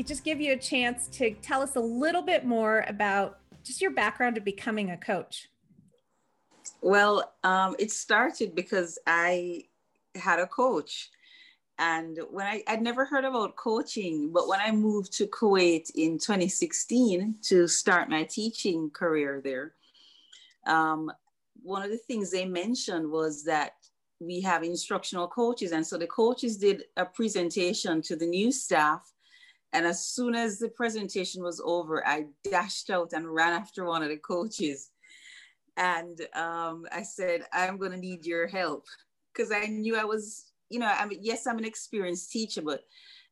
just 0.03 0.25
give 0.25 0.41
you 0.41 0.53
a 0.53 0.57
chance 0.57 1.09
to 1.09 1.33
tell 1.43 1.63
us 1.63 1.77
a 1.77 1.81
little 1.81 2.23
bit 2.23 2.45
more 2.45 2.85
about 2.89 3.39
just 3.63 3.81
your 3.81 3.91
background 3.91 4.35
to 4.35 4.41
becoming 4.41 4.91
a 4.91 4.97
coach. 4.97 5.49
Well, 6.81 7.33
um, 7.45 7.77
it 7.79 7.91
started 7.91 8.55
because 8.55 8.99
I 9.07 9.65
had 10.15 10.39
a 10.39 10.47
coach. 10.47 11.11
And 11.79 12.19
when 12.31 12.47
I, 12.47 12.63
I'd 12.69 12.83
never 12.83 13.05
heard 13.05 13.25
about 13.25 13.57
coaching, 13.57 14.31
but 14.33 14.47
when 14.47 14.61
I 14.61 14.71
moved 14.71 15.13
to 15.15 15.27
Kuwait 15.27 15.91
in 15.95 16.19
2016 16.19 17.37
to 17.43 17.67
start 17.67 18.09
my 18.09 18.25
teaching 18.25 18.91
career 18.91 19.41
there, 19.43 19.75
um, 20.67 21.11
one 21.63 21.83
of 21.83 21.91
the 21.91 21.99
things 21.99 22.31
they 22.31 22.45
mentioned 22.45 23.11
was 23.11 23.45
that 23.45 23.73
we 24.21 24.41
have 24.41 24.63
instructional 24.63 25.27
coaches. 25.27 25.73
And 25.73 25.87
so 25.87 25.99
the 25.99 26.07
coaches 26.07 26.57
did 26.57 26.85
a 26.97 27.05
presentation 27.05 28.03
to 28.03 28.17
the 28.17 28.27
new 28.27 28.53
staff 28.53 29.13
and 29.73 29.87
as 29.87 30.07
soon 30.07 30.35
as 30.35 30.59
the 30.59 30.69
presentation 30.69 31.43
was 31.43 31.61
over, 31.65 32.07
I 32.07 32.27
dashed 32.51 32.91
out 32.91 33.13
and 33.15 33.33
ran 33.33 33.53
after 33.53 33.85
one 33.85 34.03
of 34.03 34.11
the 34.11 34.19
coaches. 34.19 34.91
And 35.79 36.21
um, 36.35 36.87
I 36.93 37.03
said, 37.03 37.47
I'm 37.53 37.79
going 37.79 37.93
to 37.93 37.97
need 37.97 38.27
your 38.27 38.47
help. 38.47 38.85
Because 39.33 39.51
I 39.51 39.65
knew 39.67 39.97
I 39.97 40.05
was, 40.05 40.53
you 40.69 40.79
know, 40.79 40.87
I 40.87 41.07
mean, 41.07 41.21
yes, 41.23 41.47
I'm 41.47 41.57
an 41.57 41.65
experienced 41.65 42.31
teacher, 42.31 42.61
but 42.61 42.83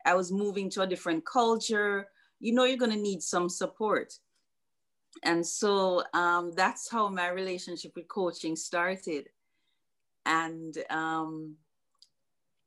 I 0.06 0.14
was 0.14 0.32
moving 0.32 0.70
to 0.70 0.82
a 0.82 0.86
different 0.86 1.26
culture. 1.26 2.08
You 2.38 2.54
know, 2.54 2.64
you're 2.64 2.78
going 2.78 2.92
to 2.92 2.96
need 2.96 3.22
some 3.22 3.50
support. 3.50 4.14
And 5.22 5.46
so 5.46 6.02
um, 6.14 6.52
that's 6.52 6.90
how 6.90 7.08
my 7.08 7.28
relationship 7.28 7.92
with 7.94 8.08
coaching 8.08 8.56
started. 8.56 9.28
And 10.24 10.74
um, 10.88 11.56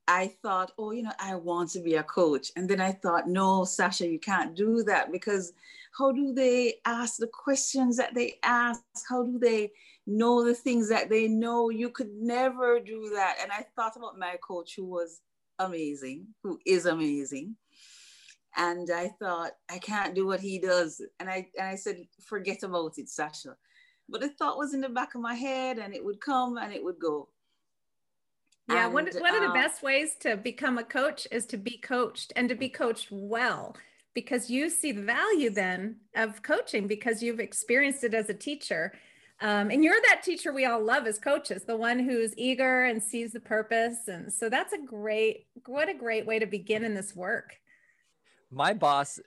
I 0.07 0.27
thought, 0.41 0.71
oh, 0.77 0.91
you 0.91 1.03
know, 1.03 1.13
I 1.19 1.35
want 1.35 1.69
to 1.71 1.79
be 1.79 1.95
a 1.95 2.03
coach. 2.03 2.51
And 2.55 2.69
then 2.69 2.81
I 2.81 2.91
thought, 2.91 3.27
no, 3.27 3.63
Sasha, 3.63 4.07
you 4.07 4.19
can't 4.19 4.55
do 4.55 4.83
that 4.83 5.11
because 5.11 5.53
how 5.97 6.11
do 6.11 6.33
they 6.33 6.75
ask 6.85 7.17
the 7.17 7.27
questions 7.27 7.97
that 7.97 8.13
they 8.13 8.39
ask? 8.43 8.81
How 9.07 9.23
do 9.23 9.39
they 9.39 9.71
know 10.05 10.43
the 10.43 10.55
things 10.55 10.89
that 10.89 11.09
they 11.09 11.27
know? 11.27 11.69
You 11.69 11.89
could 11.89 12.11
never 12.13 12.79
do 12.79 13.11
that. 13.13 13.37
And 13.41 13.51
I 13.51 13.65
thought 13.75 13.95
about 13.95 14.19
my 14.19 14.37
coach 14.41 14.75
who 14.75 14.85
was 14.85 15.21
amazing, 15.59 16.27
who 16.41 16.59
is 16.65 16.85
amazing. 16.85 17.55
And 18.55 18.89
I 18.91 19.07
thought, 19.07 19.51
I 19.69 19.79
can't 19.79 20.13
do 20.13 20.27
what 20.27 20.39
he 20.39 20.59
does. 20.59 21.01
And 21.19 21.29
I 21.29 21.47
and 21.57 21.67
I 21.67 21.75
said, 21.75 22.05
forget 22.21 22.63
about 22.63 22.97
it, 22.97 23.09
Sasha. 23.09 23.55
But 24.09 24.21
the 24.21 24.29
thought 24.29 24.57
was 24.57 24.73
in 24.73 24.81
the 24.81 24.89
back 24.89 25.15
of 25.15 25.21
my 25.21 25.33
head 25.33 25.79
and 25.79 25.93
it 25.93 26.03
would 26.03 26.19
come 26.19 26.57
and 26.57 26.73
it 26.73 26.83
would 26.83 26.99
go. 26.99 27.29
Yeah, 28.69 28.85
and, 28.85 28.93
one, 28.93 29.07
one 29.19 29.35
of 29.35 29.41
the 29.41 29.49
uh, 29.49 29.53
best 29.53 29.83
ways 29.83 30.15
to 30.21 30.37
become 30.37 30.77
a 30.77 30.83
coach 30.83 31.27
is 31.31 31.45
to 31.47 31.57
be 31.57 31.77
coached 31.77 32.31
and 32.35 32.47
to 32.47 32.55
be 32.55 32.69
coached 32.69 33.09
well 33.11 33.75
because 34.13 34.49
you 34.49 34.69
see 34.69 34.91
the 34.91 35.01
value 35.01 35.49
then 35.49 35.97
of 36.15 36.41
coaching 36.43 36.87
because 36.87 37.21
you've 37.21 37.39
experienced 37.39 38.03
it 38.03 38.13
as 38.13 38.29
a 38.29 38.33
teacher. 38.33 38.93
Um, 39.41 39.71
and 39.71 39.83
you're 39.83 39.99
that 40.07 40.21
teacher 40.23 40.53
we 40.53 40.65
all 40.65 40.81
love 40.81 41.07
as 41.07 41.19
coaches, 41.19 41.63
the 41.63 41.75
one 41.75 41.99
who's 41.99 42.33
eager 42.37 42.85
and 42.85 43.01
sees 43.01 43.33
the 43.33 43.39
purpose. 43.39 44.07
And 44.07 44.31
so 44.31 44.49
that's 44.49 44.71
a 44.71 44.77
great, 44.77 45.47
what 45.65 45.89
a 45.89 45.93
great 45.93 46.25
way 46.25 46.39
to 46.39 46.45
begin 46.45 46.85
in 46.85 46.93
this 46.93 47.15
work. 47.15 47.57
My 48.49 48.73
boss, 48.73 49.19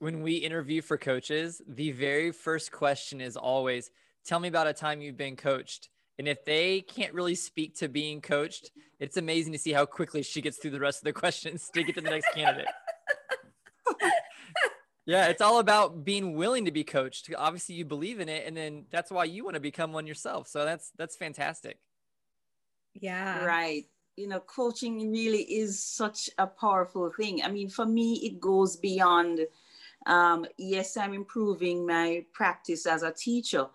when 0.00 0.20
we 0.20 0.34
interview 0.34 0.82
for 0.82 0.98
coaches, 0.98 1.62
the 1.66 1.92
very 1.92 2.32
first 2.32 2.72
question 2.72 3.20
is 3.20 3.36
always, 3.36 3.90
tell 4.24 4.40
me 4.40 4.48
about 4.48 4.66
a 4.66 4.74
time 4.74 5.00
you've 5.00 5.16
been 5.16 5.36
coached. 5.36 5.88
And 6.18 6.26
if 6.26 6.44
they 6.44 6.80
can't 6.80 7.12
really 7.12 7.34
speak 7.34 7.76
to 7.76 7.88
being 7.88 8.20
coached, 8.20 8.70
it's 8.98 9.16
amazing 9.16 9.52
to 9.52 9.58
see 9.58 9.72
how 9.72 9.84
quickly 9.84 10.22
she 10.22 10.40
gets 10.40 10.56
through 10.56 10.70
the 10.70 10.80
rest 10.80 11.00
of 11.00 11.04
the 11.04 11.12
questions 11.20 11.70
to 11.74 11.82
get 11.82 11.94
to 11.96 12.00
the 12.00 12.10
next 12.10 12.32
candidate. 12.34 12.66
yeah, 15.04 15.26
it's 15.26 15.42
all 15.42 15.58
about 15.58 16.04
being 16.04 16.34
willing 16.34 16.64
to 16.64 16.70
be 16.70 16.84
coached. 16.84 17.28
Obviously, 17.36 17.74
you 17.74 17.84
believe 17.84 18.20
in 18.20 18.28
it, 18.28 18.46
and 18.46 18.56
then 18.56 18.86
that's 18.90 19.10
why 19.10 19.24
you 19.24 19.44
want 19.44 19.54
to 19.54 19.60
become 19.60 19.92
one 19.92 20.06
yourself. 20.06 20.48
So 20.48 20.64
that's 20.64 20.90
that's 20.96 21.16
fantastic. 21.16 21.78
Yeah. 23.00 23.44
Right. 23.44 23.86
You 24.16 24.28
know, 24.28 24.40
coaching 24.40 25.12
really 25.12 25.42
is 25.42 25.82
such 25.82 26.30
a 26.38 26.46
powerful 26.46 27.12
thing. 27.14 27.42
I 27.42 27.50
mean, 27.50 27.68
for 27.68 27.84
me, 27.84 28.14
it 28.24 28.40
goes 28.40 28.76
beyond. 28.76 29.40
Um, 30.06 30.46
yes, 30.56 30.96
I'm 30.96 31.12
improving 31.12 31.86
my 31.86 32.24
practice 32.32 32.86
as 32.86 33.02
a 33.02 33.10
teacher, 33.10 33.66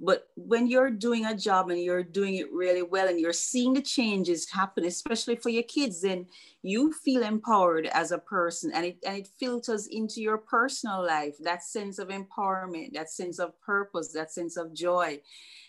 but 0.00 0.28
when 0.36 0.66
you're 0.66 0.90
doing 0.90 1.24
a 1.24 1.36
job 1.36 1.70
and 1.70 1.80
you're 1.80 2.02
doing 2.02 2.34
it 2.34 2.52
really 2.52 2.82
well 2.82 3.08
and 3.08 3.20
you're 3.20 3.32
seeing 3.32 3.74
the 3.74 3.82
changes 3.82 4.50
happen, 4.50 4.84
especially 4.84 5.36
for 5.36 5.50
your 5.50 5.62
kids, 5.62 6.02
then 6.02 6.26
you 6.62 6.92
feel 6.92 7.22
empowered 7.22 7.86
as 7.86 8.10
a 8.10 8.18
person 8.18 8.72
and 8.74 8.86
it, 8.86 8.98
and 9.06 9.16
it 9.18 9.28
filters 9.38 9.86
into 9.86 10.20
your 10.20 10.38
personal 10.38 11.06
life 11.06 11.36
that 11.40 11.62
sense 11.62 11.98
of 11.98 12.08
empowerment, 12.08 12.92
that 12.92 13.08
sense 13.08 13.38
of 13.38 13.58
purpose, 13.60 14.12
that 14.12 14.32
sense 14.32 14.56
of 14.56 14.74
joy. 14.74 15.20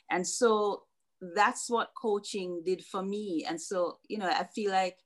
And 0.09 0.25
so 0.25 0.83
that's 1.35 1.69
what 1.69 1.93
coaching 1.99 2.63
did 2.65 2.83
for 2.83 3.03
me. 3.03 3.45
And 3.47 3.61
so, 3.61 3.99
you 4.07 4.17
know, 4.17 4.27
I 4.27 4.43
feel 4.43 4.71
like 4.71 4.97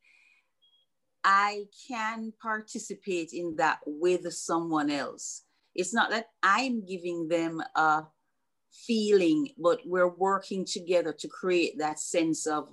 I 1.26 1.66
can 1.88 2.32
participate 2.42 3.34
in 3.34 3.58
that 3.58 3.80
with 3.86 4.32
someone 4.34 4.90
else. 4.90 5.44
It's 5.76 5.94
not 5.94 6.10
that 6.12 6.30
I'm 6.42 6.86
giving 6.86 7.28
them 7.28 7.62
a 7.76 8.04
feeling, 8.72 9.50
but 9.58 9.80
we're 9.86 10.16
working 10.16 10.66
together 10.66 11.14
to 11.14 11.28
create 11.28 11.78
that 11.80 12.00
sense 12.00 12.46
of 12.48 12.70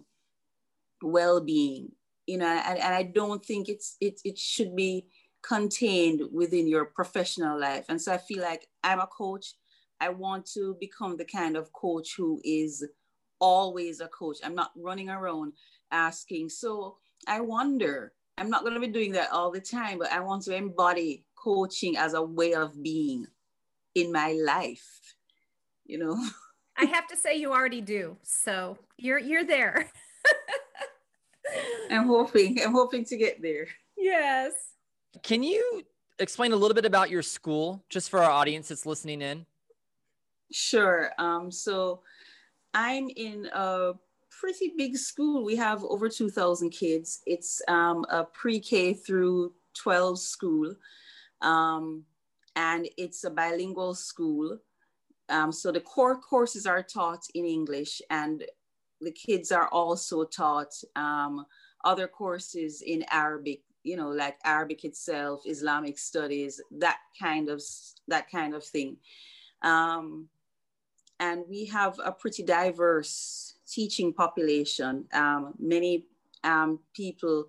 well-being. 1.03 1.93
You 2.27 2.39
know, 2.39 2.47
and, 2.47 2.79
and 2.79 2.95
I 2.95 3.05
don't 3.05 3.45
think 3.45 3.69
it's 3.69 3.97
it 4.01 4.21
it 4.25 4.37
should 4.37 4.75
be 4.75 5.07
contained 5.43 6.23
within 6.33 6.67
your 6.67 6.87
professional 6.87 7.59
life. 7.59 7.85
And 7.89 8.03
so 8.03 8.13
I 8.13 8.19
feel 8.19 8.43
like 8.43 8.67
I'm 8.83 8.99
a 8.99 9.07
coach. 9.07 9.55
I 10.01 10.09
want 10.09 10.45
to 10.55 10.77
become 10.81 11.17
the 11.17 11.25
kind 11.25 11.57
of 11.57 11.73
coach 11.73 12.15
who 12.17 12.41
is 12.45 12.85
always 13.41 14.01
a 14.01 14.09
coach. 14.09 14.39
I'm 14.43 14.55
not 14.55 14.73
running 14.77 15.09
around 15.09 15.53
asking. 15.93 16.49
So 16.49 16.97
I 17.29 17.41
wonder, 17.41 18.13
I'm 18.39 18.51
not 18.51 18.63
going 18.63 18.75
to 18.75 18.81
be 18.81 18.89
doing 18.89 19.13
that 19.13 19.31
all 19.31 19.53
the 19.53 19.61
time, 19.61 19.99
but 19.99 20.13
I 20.13 20.21
want 20.21 20.43
to 20.45 20.55
embody 20.55 21.25
coaching 21.37 21.97
as 21.97 22.15
a 22.15 22.23
way 22.23 22.55
of 22.55 22.83
being 22.83 23.27
in 23.95 24.11
my 24.11 24.33
life 24.33 25.16
you 25.87 25.99
know. 25.99 26.17
I 26.79 26.85
have 26.85 27.07
to 27.09 27.17
say 27.17 27.37
you 27.37 27.53
already 27.53 27.81
do. 27.81 28.17
So 28.23 28.79
you're 28.99 29.19
you're 29.19 29.45
there. 29.45 29.91
I'm 31.91 32.07
hoping. 32.07 32.61
I'm 32.63 32.73
hoping 32.73 33.05
to 33.07 33.17
get 33.17 33.41
there. 33.41 33.69
Yes. 33.97 34.53
Can 35.23 35.43
you 35.43 35.83
explain 36.19 36.53
a 36.53 36.57
little 36.57 36.75
bit 36.75 36.85
about 36.85 37.11
your 37.11 37.23
school 37.23 37.85
just 37.89 38.11
for 38.11 38.23
our 38.23 38.31
audience 38.31 38.69
that's 38.69 38.85
listening 38.85 39.23
in? 39.23 39.47
Sure. 40.53 41.11
Um, 41.19 41.51
so 41.51 42.03
I'm 42.75 43.09
in 43.17 43.49
a 43.53 43.93
pretty 44.41 44.73
big 44.77 44.97
school. 44.97 45.45
We 45.45 45.57
have 45.57 45.83
over 45.85 46.09
2,000 46.09 46.71
kids. 46.71 47.23
It's 47.27 47.63
um, 47.69 48.05
a 48.11 48.25
pre-K 48.25 48.95
through 48.95 49.53
12 49.75 50.19
school. 50.19 50.75
Um, 51.43 52.05
and 52.55 52.89
it's 52.97 53.25
a 53.25 53.31
bilingual 53.31 53.95
school. 53.95 54.59
Um, 55.29 55.53
so 55.53 55.73
the 55.73 55.81
core 55.81 56.19
courses 56.19 56.67
are 56.67 56.83
taught 56.83 57.27
in 57.35 57.45
English 57.45 58.01
and 58.11 58.45
the 59.01 59.13
kids 59.13 59.53
are 59.53 59.69
also 59.69 60.25
taught 60.25 60.73
um, 60.95 61.45
other 61.85 62.07
courses 62.07 62.83
in 62.83 63.05
Arabic, 63.11 63.63
you 63.83 63.97
know, 63.97 64.09
like 64.09 64.39
Arabic 64.45 64.85
itself, 64.85 65.43
Islamic 65.47 65.99
studies, 65.99 66.61
that 66.79 66.99
kind 67.21 67.49
of, 67.49 67.63
that 68.09 68.31
kind 68.31 68.55
of 68.55 68.65
thing. 68.65 68.97
Um, 69.63 70.29
and 71.19 71.45
we 71.49 71.65
have 71.67 71.99
a 72.05 72.13
pretty 72.13 72.43
diverse 72.43 73.55
teaching 73.67 74.13
population. 74.13 75.07
Um, 75.13 75.55
many 75.59 76.07
um, 76.45 76.79
people 76.95 77.47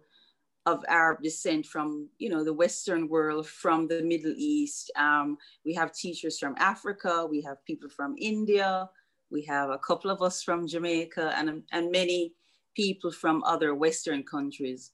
of 0.67 0.83
Arab 0.89 1.23
descent 1.23 1.65
from, 1.65 2.09
you 2.19 2.27
know, 2.29 2.43
the 2.43 2.53
Western 2.53 3.07
world, 3.07 3.47
from 3.47 3.87
the 3.87 4.03
Middle 4.03 4.33
East. 4.35 4.91
Um, 4.97 5.37
we 5.65 5.73
have 5.75 5.93
teachers 5.93 6.37
from 6.37 6.55
Africa, 6.57 7.25
we 7.25 7.41
have 7.43 7.63
people 7.63 7.89
from 7.89 8.15
India, 8.19 8.89
we 9.31 9.43
have 9.43 9.69
a 9.69 9.77
couple 9.77 10.11
of 10.11 10.21
us 10.21 10.43
from 10.43 10.67
Jamaica, 10.67 11.33
and, 11.37 11.63
and 11.71 11.89
many 11.89 12.33
people 12.75 13.13
from 13.13 13.43
other 13.45 13.75
Western 13.75 14.23
countries, 14.23 14.91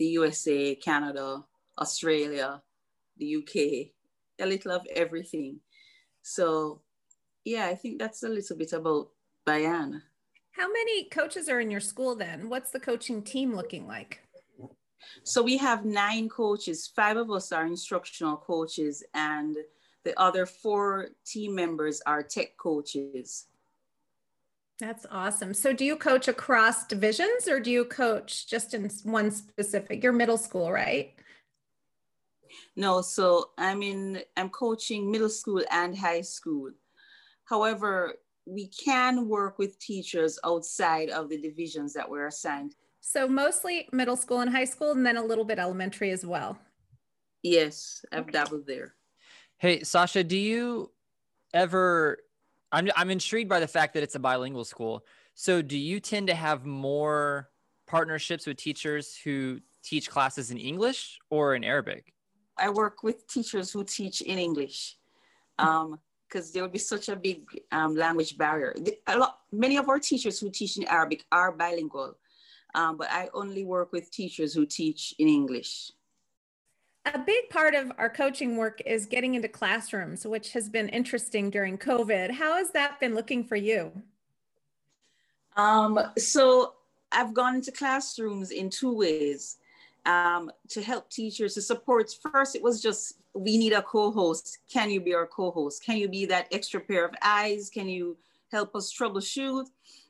the 0.00 0.06
USA, 0.06 0.74
Canada, 0.74 1.44
Australia, 1.78 2.60
the 3.18 3.36
UK, 3.36 3.92
a 4.44 4.46
little 4.46 4.72
of 4.72 4.84
everything. 4.96 5.60
So 6.22 6.80
yeah, 7.44 7.66
I 7.66 7.76
think 7.76 8.00
that's 8.00 8.24
a 8.24 8.28
little 8.28 8.56
bit 8.56 8.72
about 8.72 9.10
Bayan. 9.46 10.02
How 10.50 10.66
many 10.66 11.04
coaches 11.04 11.48
are 11.48 11.60
in 11.60 11.70
your 11.70 11.80
school 11.80 12.16
then? 12.16 12.48
What's 12.48 12.72
the 12.72 12.80
coaching 12.80 13.22
team 13.22 13.54
looking 13.54 13.86
like? 13.86 14.22
So 15.24 15.42
we 15.42 15.56
have 15.58 15.84
nine 15.84 16.28
coaches. 16.28 16.90
Five 16.94 17.16
of 17.16 17.30
us 17.30 17.52
are 17.52 17.66
instructional 17.66 18.36
coaches, 18.36 19.02
and 19.14 19.56
the 20.04 20.18
other 20.20 20.46
four 20.46 21.08
team 21.24 21.54
members 21.54 22.00
are 22.06 22.22
tech 22.22 22.56
coaches. 22.56 23.46
That's 24.78 25.06
awesome. 25.10 25.54
So, 25.54 25.72
do 25.72 25.84
you 25.84 25.96
coach 25.96 26.26
across 26.26 26.86
divisions 26.86 27.46
or 27.46 27.60
do 27.60 27.70
you 27.70 27.84
coach 27.84 28.48
just 28.48 28.74
in 28.74 28.90
one 29.04 29.30
specific? 29.30 30.02
Your 30.02 30.12
middle 30.12 30.38
school, 30.38 30.72
right? 30.72 31.14
No, 32.74 33.00
so 33.00 33.50
I'm 33.58 33.82
in, 33.82 34.22
I'm 34.36 34.50
coaching 34.50 35.10
middle 35.10 35.28
school 35.28 35.62
and 35.70 35.96
high 35.96 36.22
school. 36.22 36.70
However, 37.44 38.14
we 38.46 38.68
can 38.68 39.28
work 39.28 39.58
with 39.58 39.78
teachers 39.78 40.38
outside 40.44 41.10
of 41.10 41.28
the 41.28 41.40
divisions 41.40 41.92
that 41.92 42.08
we're 42.08 42.26
assigned. 42.26 42.74
So 43.02 43.26
mostly 43.26 43.88
middle 43.92 44.16
school 44.16 44.40
and 44.40 44.50
high 44.50 44.64
school, 44.64 44.92
and 44.92 45.04
then 45.04 45.16
a 45.16 45.24
little 45.24 45.44
bit 45.44 45.58
elementary 45.58 46.12
as 46.12 46.24
well. 46.24 46.56
Yes, 47.42 48.04
I've 48.12 48.20
okay. 48.20 48.30
dabbled 48.30 48.66
there. 48.66 48.94
Hey, 49.58 49.82
Sasha, 49.82 50.22
do 50.22 50.38
you 50.38 50.92
ever? 51.52 52.18
I'm 52.70 52.88
I'm 52.96 53.10
intrigued 53.10 53.50
by 53.50 53.58
the 53.58 53.66
fact 53.66 53.94
that 53.94 54.04
it's 54.04 54.14
a 54.14 54.20
bilingual 54.20 54.64
school. 54.64 55.04
So, 55.34 55.62
do 55.62 55.76
you 55.76 55.98
tend 55.98 56.28
to 56.28 56.34
have 56.34 56.64
more 56.64 57.50
partnerships 57.88 58.46
with 58.46 58.56
teachers 58.56 59.16
who 59.16 59.58
teach 59.82 60.08
classes 60.08 60.52
in 60.52 60.56
English 60.56 61.18
or 61.28 61.56
in 61.56 61.64
Arabic? 61.64 62.14
I 62.56 62.70
work 62.70 63.02
with 63.02 63.26
teachers 63.26 63.72
who 63.72 63.82
teach 63.82 64.20
in 64.20 64.38
English. 64.38 64.96
Um, 65.58 65.98
because 66.28 66.50
there 66.50 66.62
would 66.62 66.72
be 66.72 66.78
such 66.78 67.10
a 67.10 67.16
big 67.16 67.42
um, 67.72 67.94
language 67.94 68.38
barrier. 68.38 68.74
A 69.06 69.18
lot, 69.18 69.40
many 69.52 69.76
of 69.76 69.90
our 69.90 69.98
teachers 69.98 70.40
who 70.40 70.48
teach 70.48 70.78
in 70.78 70.84
Arabic 70.84 71.26
are 71.30 71.52
bilingual, 71.52 72.16
um, 72.74 72.96
but 72.96 73.10
I 73.10 73.28
only 73.34 73.64
work 73.64 73.92
with 73.92 74.10
teachers 74.10 74.54
who 74.54 74.66
teach 74.66 75.14
in 75.18 75.28
English. 75.28 75.92
A 77.06 77.18
big 77.18 77.50
part 77.50 77.74
of 77.74 77.90
our 77.98 78.08
coaching 78.08 78.56
work 78.56 78.80
is 78.86 79.06
getting 79.06 79.34
into 79.34 79.48
classrooms, 79.48 80.24
which 80.24 80.52
has 80.52 80.68
been 80.68 80.88
interesting 80.88 81.50
during 81.50 81.76
COVID. 81.76 82.30
How 82.30 82.54
has 82.56 82.70
that 82.70 83.00
been 83.00 83.14
looking 83.14 83.44
for 83.44 83.56
you? 83.56 83.90
Um, 85.56 85.98
so 86.16 86.74
I've 87.10 87.34
gone 87.34 87.56
into 87.56 87.72
classrooms 87.72 88.52
in 88.52 88.70
two 88.70 88.96
ways 88.96 89.56
um, 90.06 90.50
to 90.70 90.80
help 90.80 91.10
teachers 91.10 91.54
to 91.54 91.62
support. 91.62 92.14
First, 92.32 92.54
it 92.54 92.62
was 92.62 92.80
just 92.80 93.14
we 93.34 93.56
need 93.56 93.72
a 93.72 93.82
co-host. 93.82 94.58
Can 94.70 94.90
you 94.90 95.00
be 95.00 95.14
our 95.14 95.26
co-host? 95.26 95.84
Can 95.84 95.96
you 95.96 96.08
be 96.08 96.26
that 96.26 96.48
extra 96.52 96.80
pair 96.80 97.04
of 97.04 97.14
eyes? 97.22 97.70
Can 97.70 97.88
you 97.88 98.16
help 98.50 98.76
us 98.76 98.92
troubleshoot? 98.92 99.66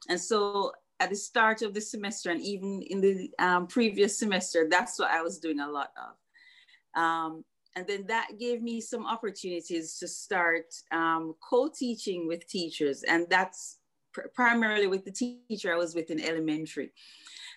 And 0.08 0.20
so 0.20 0.72
at 1.02 1.10
the 1.10 1.16
start 1.16 1.62
of 1.62 1.74
the 1.74 1.80
semester 1.80 2.30
and 2.30 2.40
even 2.40 2.80
in 2.82 3.00
the 3.00 3.28
um, 3.40 3.66
previous 3.66 4.16
semester, 4.16 4.68
that's 4.70 5.00
what 5.00 5.10
I 5.10 5.20
was 5.20 5.40
doing 5.40 5.58
a 5.58 5.68
lot 5.68 5.90
of. 5.96 7.02
Um, 7.02 7.44
and 7.74 7.84
then 7.88 8.04
that 8.06 8.28
gave 8.38 8.62
me 8.62 8.80
some 8.80 9.04
opportunities 9.04 9.98
to 9.98 10.06
start 10.06 10.66
um, 10.92 11.34
co-teaching 11.42 12.28
with 12.28 12.46
teachers. 12.46 13.02
And 13.02 13.26
that's 13.28 13.78
pr- 14.12 14.28
primarily 14.32 14.86
with 14.86 15.04
the 15.04 15.10
teacher 15.10 15.72
i 15.72 15.76
was 15.76 15.96
with 15.96 16.12
in 16.12 16.20
elementary. 16.20 16.92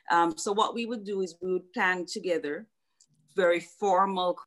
Um, 0.10 0.36
so 0.38 0.52
what 0.52 0.74
we 0.74 0.88
would 0.88 1.04
do 1.04 1.22
is 1.22 1.36
we 1.40 1.54
would 1.54 1.72
plan 1.72 2.08
together 2.08 2.66
very 3.36 3.60
formal 3.60 4.40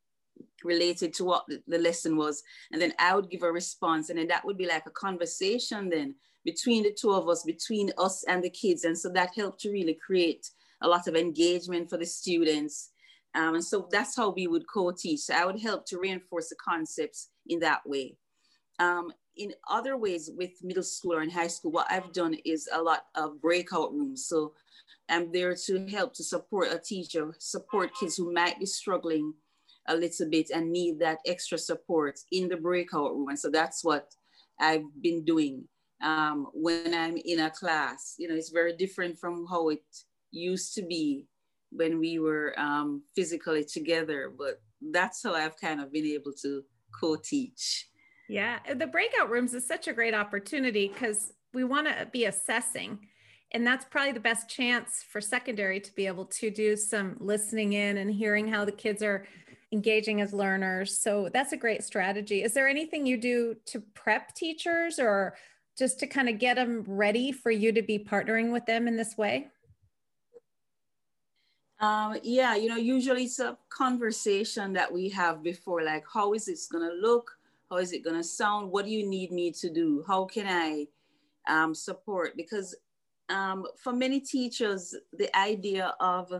related 0.65 1.13
to 1.13 1.23
what 1.23 1.45
the 1.47 1.77
lesson 1.77 2.17
was. 2.17 2.43
And 2.73 2.81
then 2.81 2.93
i 2.99 3.15
would 3.15 3.29
give 3.29 3.43
a 3.43 3.51
response. 3.51 4.09
And 4.09 4.19
then 4.19 4.27
that 4.27 4.43
would 4.43 4.57
be 4.57 4.67
like 4.67 4.87
a 4.87 4.91
conversation 4.91 5.89
then 5.89 6.15
between 6.45 6.83
the 6.83 6.95
two 6.99 7.11
of 7.11 7.27
us 7.27 7.43
between 7.43 7.91
us 7.97 8.23
and 8.27 8.43
the 8.43 8.49
kids 8.49 8.83
and 8.83 8.97
so 8.97 9.09
that 9.09 9.29
helped 9.35 9.59
to 9.59 9.71
really 9.71 9.97
create 10.05 10.49
a 10.81 10.87
lot 10.87 11.07
of 11.07 11.15
engagement 11.15 11.89
for 11.89 11.97
the 11.97 12.05
students 12.05 12.91
um, 13.35 13.55
and 13.55 13.63
so 13.63 13.87
that's 13.91 14.15
how 14.15 14.31
we 14.31 14.47
would 14.47 14.67
co-teach. 14.67 15.21
So 15.21 15.35
I 15.35 15.45
would 15.45 15.59
help 15.59 15.85
to 15.87 15.99
reinforce 15.99 16.49
the 16.49 16.55
concepts 16.55 17.29
in 17.47 17.59
that 17.59 17.81
way. 17.85 18.15
Um, 18.79 19.11
in 19.37 19.53
other 19.69 19.97
ways 19.97 20.31
with 20.35 20.51
middle 20.63 20.83
school 20.83 21.13
or 21.13 21.21
in 21.21 21.29
high 21.29 21.47
school, 21.47 21.71
what 21.71 21.91
I've 21.91 22.11
done 22.11 22.35
is 22.45 22.67
a 22.73 22.81
lot 22.81 23.03
of 23.15 23.41
breakout 23.41 23.93
rooms. 23.93 24.25
So 24.25 24.53
I'm 25.09 25.31
there 25.31 25.55
to 25.55 25.87
help 25.87 26.13
to 26.15 26.23
support 26.23 26.73
a 26.73 26.79
teacher, 26.79 27.33
support 27.39 27.91
kids 27.99 28.17
who 28.17 28.33
might 28.33 28.59
be 28.59 28.65
struggling 28.65 29.33
a 29.87 29.95
little 29.95 30.29
bit 30.29 30.49
and 30.53 30.71
need 30.71 30.99
that 30.99 31.19
extra 31.25 31.57
support 31.57 32.19
in 32.31 32.47
the 32.47 32.57
breakout 32.57 33.15
room. 33.15 33.29
And 33.29 33.39
so 33.39 33.49
that's 33.49 33.83
what 33.83 34.13
I've 34.59 34.85
been 35.01 35.23
doing 35.23 35.67
um, 36.01 36.47
when 36.53 36.93
I'm 36.93 37.17
in 37.17 37.39
a 37.39 37.49
class. 37.49 38.15
You 38.17 38.29
know, 38.29 38.35
it's 38.35 38.49
very 38.49 38.75
different 38.75 39.17
from 39.17 39.45
how 39.49 39.69
it 39.69 39.83
used 40.31 40.73
to 40.75 40.81
be 40.81 41.27
when 41.71 41.99
we 41.99 42.19
were 42.19 42.53
um, 42.57 43.03
physically 43.15 43.63
together, 43.63 44.33
but 44.35 44.61
that's 44.91 45.21
how 45.23 45.33
I've 45.33 45.57
kind 45.57 45.81
of 45.81 45.91
been 45.91 46.05
able 46.05 46.33
to 46.41 46.63
co-teach. 46.99 47.87
Yeah, 48.27 48.59
the 48.75 48.87
breakout 48.87 49.29
rooms 49.29 49.53
is 49.53 49.67
such 49.67 49.87
a 49.87 49.93
great 49.93 50.13
opportunity 50.13 50.87
because 50.87 51.33
we 51.53 51.63
want 51.63 51.87
to 51.87 52.07
be 52.11 52.25
assessing. 52.25 52.99
And 53.51 53.65
that's 53.65 53.85
probably 53.85 54.11
the 54.11 54.19
best 54.19 54.47
chance 54.47 55.03
for 55.11 55.19
secondary 55.19 55.79
to 55.79 55.95
be 55.95 56.05
able 56.05 56.25
to 56.25 56.51
do 56.51 56.75
some 56.75 57.17
listening 57.19 57.73
in 57.73 57.97
and 57.97 58.11
hearing 58.11 58.47
how 58.47 58.65
the 58.65 58.71
kids 58.71 59.01
are 59.01 59.25
engaging 59.71 60.21
as 60.21 60.33
learners. 60.33 60.99
So 60.99 61.29
that's 61.33 61.51
a 61.51 61.57
great 61.57 61.83
strategy. 61.83 62.43
Is 62.43 62.53
there 62.53 62.67
anything 62.67 63.05
you 63.05 63.17
do 63.17 63.55
to 63.67 63.81
prep 63.95 64.35
teachers 64.35 64.99
or 64.99 65.35
just 65.79 65.97
to 66.01 66.07
kind 66.07 66.27
of 66.27 66.37
get 66.37 66.57
them 66.57 66.83
ready 66.85 67.31
for 67.31 67.51
you 67.51 67.71
to 67.71 67.81
be 67.81 67.97
partnering 67.97 68.51
with 68.51 68.65
them 68.65 68.87
in 68.87 68.97
this 68.97 69.17
way? 69.17 69.47
Um, 71.79 72.17
yeah, 72.21 72.55
you 72.55 72.67
know, 72.67 72.75
usually 72.75 73.23
it's 73.23 73.39
a 73.39 73.57
conversation 73.69 74.73
that 74.73 74.91
we 74.91 75.07
have 75.09 75.41
before, 75.41 75.81
like, 75.81 76.03
how 76.13 76.33
is 76.33 76.49
it 76.49 76.59
going 76.69 76.87
to 76.87 76.93
look? 76.95 77.31
How 77.69 77.77
is 77.77 77.93
it 77.93 78.03
going 78.03 78.17
to 78.17 78.23
sound? 78.23 78.69
What 78.69 78.83
do 78.85 78.91
you 78.91 79.07
need 79.07 79.31
me 79.31 79.51
to 79.53 79.69
do? 79.69 80.03
How 80.05 80.25
can 80.25 80.45
I 80.45 80.87
um, 81.47 81.73
support? 81.73 82.35
Because 82.35 82.75
um, 83.29 83.65
for 83.77 83.93
many 83.93 84.19
teachers, 84.19 84.93
the 85.13 85.33
idea 85.37 85.95
of 86.01 86.33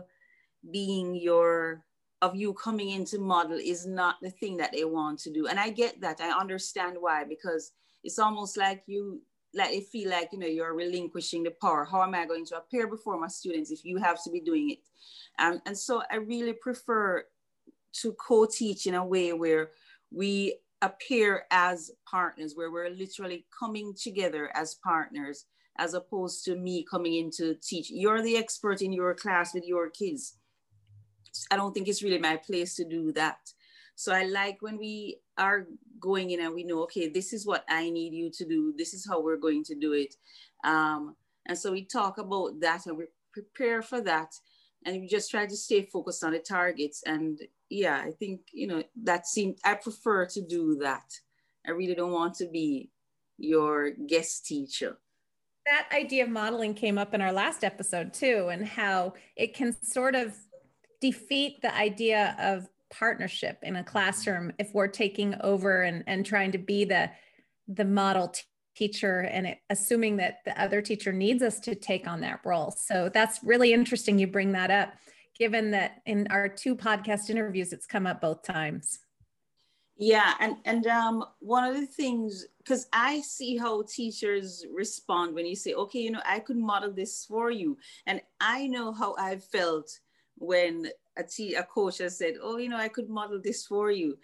being 0.70 1.14
your, 1.14 1.82
of 2.20 2.36
you 2.36 2.52
coming 2.52 2.90
into 2.90 3.18
model 3.18 3.58
is 3.58 3.86
not 3.86 4.16
the 4.20 4.30
thing 4.30 4.58
that 4.58 4.72
they 4.72 4.84
want 4.84 5.18
to 5.20 5.32
do. 5.32 5.46
And 5.46 5.58
I 5.58 5.70
get 5.70 6.02
that. 6.02 6.20
I 6.20 6.38
understand 6.38 6.98
why, 7.00 7.24
because 7.24 7.72
it's 8.04 8.18
almost 8.18 8.58
like 8.58 8.82
you 8.86 9.22
like 9.54 9.70
they 9.70 9.80
feel 9.80 10.10
like 10.10 10.28
you 10.32 10.38
know 10.38 10.46
you're 10.46 10.74
relinquishing 10.74 11.42
the 11.42 11.50
power. 11.50 11.84
How 11.84 12.02
am 12.02 12.14
i 12.14 12.26
going 12.26 12.46
to 12.46 12.56
appear 12.56 12.86
before 12.86 13.18
my 13.18 13.28
students 13.28 13.70
if 13.70 13.84
you 13.84 13.98
have 13.98 14.22
to 14.24 14.30
be 14.30 14.40
doing 14.40 14.70
it? 14.70 14.78
Um, 15.38 15.60
and 15.66 15.76
so 15.76 16.02
i 16.10 16.16
really 16.16 16.52
prefer 16.52 17.24
to 17.92 18.12
co-teach 18.12 18.86
in 18.86 18.94
a 18.94 19.04
way 19.04 19.32
where 19.32 19.70
we 20.12 20.58
appear 20.82 21.44
as 21.50 21.90
partners 22.08 22.54
where 22.54 22.70
we're 22.70 22.90
literally 22.90 23.46
coming 23.58 23.94
together 23.94 24.50
as 24.54 24.76
partners 24.76 25.46
as 25.78 25.94
opposed 25.94 26.44
to 26.44 26.56
me 26.56 26.84
coming 26.88 27.14
in 27.14 27.30
to 27.30 27.54
teach. 27.62 27.90
You're 27.90 28.22
the 28.22 28.36
expert 28.36 28.82
in 28.82 28.92
your 28.92 29.14
class 29.14 29.54
with 29.54 29.66
your 29.66 29.90
kids. 29.90 30.36
I 31.50 31.56
don't 31.56 31.72
think 31.72 31.88
it's 31.88 32.02
really 32.02 32.18
my 32.18 32.36
place 32.36 32.76
to 32.76 32.84
do 32.84 33.12
that. 33.12 33.38
So 33.94 34.12
I 34.12 34.24
like 34.24 34.58
when 34.60 34.78
we 34.78 35.20
are 35.40 35.66
going 35.98 36.30
in 36.30 36.40
and 36.40 36.54
we 36.54 36.64
know, 36.64 36.82
okay, 36.82 37.08
this 37.08 37.32
is 37.32 37.46
what 37.46 37.64
I 37.68 37.90
need 37.90 38.12
you 38.12 38.30
to 38.30 38.44
do. 38.44 38.74
This 38.76 38.94
is 38.94 39.06
how 39.08 39.20
we're 39.20 39.36
going 39.36 39.64
to 39.64 39.74
do 39.74 39.92
it. 39.92 40.14
Um, 40.62 41.16
and 41.46 41.58
so 41.58 41.72
we 41.72 41.84
talk 41.84 42.18
about 42.18 42.60
that 42.60 42.86
and 42.86 42.96
we 42.96 43.06
prepare 43.32 43.82
for 43.82 44.00
that. 44.02 44.32
And 44.86 45.00
we 45.00 45.08
just 45.08 45.30
try 45.30 45.46
to 45.46 45.56
stay 45.56 45.82
focused 45.92 46.24
on 46.24 46.32
the 46.32 46.38
targets. 46.38 47.02
And 47.04 47.38
yeah, 47.68 47.98
I 47.98 48.12
think, 48.12 48.40
you 48.52 48.66
know, 48.66 48.82
that 49.02 49.26
seemed, 49.26 49.58
I 49.64 49.74
prefer 49.74 50.26
to 50.26 50.40
do 50.40 50.76
that. 50.76 51.12
I 51.66 51.72
really 51.72 51.94
don't 51.94 52.12
want 52.12 52.34
to 52.36 52.46
be 52.46 52.90
your 53.36 53.90
guest 53.90 54.46
teacher. 54.46 54.98
That 55.66 55.88
idea 55.92 56.24
of 56.24 56.30
modeling 56.30 56.74
came 56.74 56.96
up 56.96 57.12
in 57.12 57.20
our 57.20 57.32
last 57.32 57.64
episode 57.64 58.14
too, 58.14 58.48
and 58.50 58.66
how 58.66 59.12
it 59.36 59.54
can 59.54 59.76
sort 59.82 60.14
of 60.14 60.34
defeat 61.00 61.60
the 61.60 61.74
idea 61.74 62.34
of 62.40 62.66
partnership 62.90 63.58
in 63.62 63.76
a 63.76 63.84
classroom 63.84 64.52
if 64.58 64.74
we're 64.74 64.88
taking 64.88 65.34
over 65.42 65.82
and, 65.82 66.04
and 66.06 66.26
trying 66.26 66.52
to 66.52 66.58
be 66.58 66.84
the 66.84 67.10
the 67.68 67.84
model 67.84 68.28
t- 68.28 68.42
teacher 68.74 69.20
and 69.20 69.46
it, 69.46 69.58
assuming 69.70 70.16
that 70.16 70.38
the 70.44 70.60
other 70.60 70.82
teacher 70.82 71.12
needs 71.12 71.42
us 71.42 71.60
to 71.60 71.74
take 71.74 72.08
on 72.08 72.20
that 72.20 72.40
role. 72.44 72.70
So 72.72 73.08
that's 73.12 73.40
really 73.44 73.72
interesting 73.72 74.18
you 74.18 74.26
bring 74.26 74.52
that 74.52 74.70
up 74.70 74.94
given 75.38 75.70
that 75.70 76.02
in 76.04 76.26
our 76.30 76.48
two 76.48 76.76
podcast 76.76 77.30
interviews 77.30 77.72
it's 77.72 77.86
come 77.86 78.06
up 78.06 78.20
both 78.20 78.42
times. 78.42 78.98
Yeah 79.96 80.34
and 80.40 80.56
and 80.64 80.86
um, 80.86 81.24
one 81.40 81.64
of 81.64 81.74
the 81.74 81.86
things 81.86 82.46
because 82.58 82.86
i 82.92 83.20
see 83.20 83.56
how 83.56 83.82
teachers 83.82 84.64
respond 84.72 85.34
when 85.34 85.46
you 85.46 85.56
say 85.56 85.74
okay 85.74 86.00
you 86.00 86.10
know 86.10 86.22
i 86.24 86.38
could 86.38 86.56
model 86.56 86.92
this 86.92 87.24
for 87.24 87.50
you. 87.50 87.76
And 88.06 88.20
i 88.40 88.66
know 88.66 88.92
how 88.92 89.14
i 89.18 89.36
felt 89.36 89.90
when 90.36 90.90
a, 91.16 91.22
t- 91.22 91.54
a 91.54 91.64
coach 91.64 91.98
has 91.98 92.18
said, 92.18 92.34
oh, 92.42 92.56
you 92.58 92.68
know, 92.68 92.76
I 92.76 92.88
could 92.88 93.08
model 93.08 93.40
this 93.42 93.66
for 93.66 93.90
you. 93.90 94.18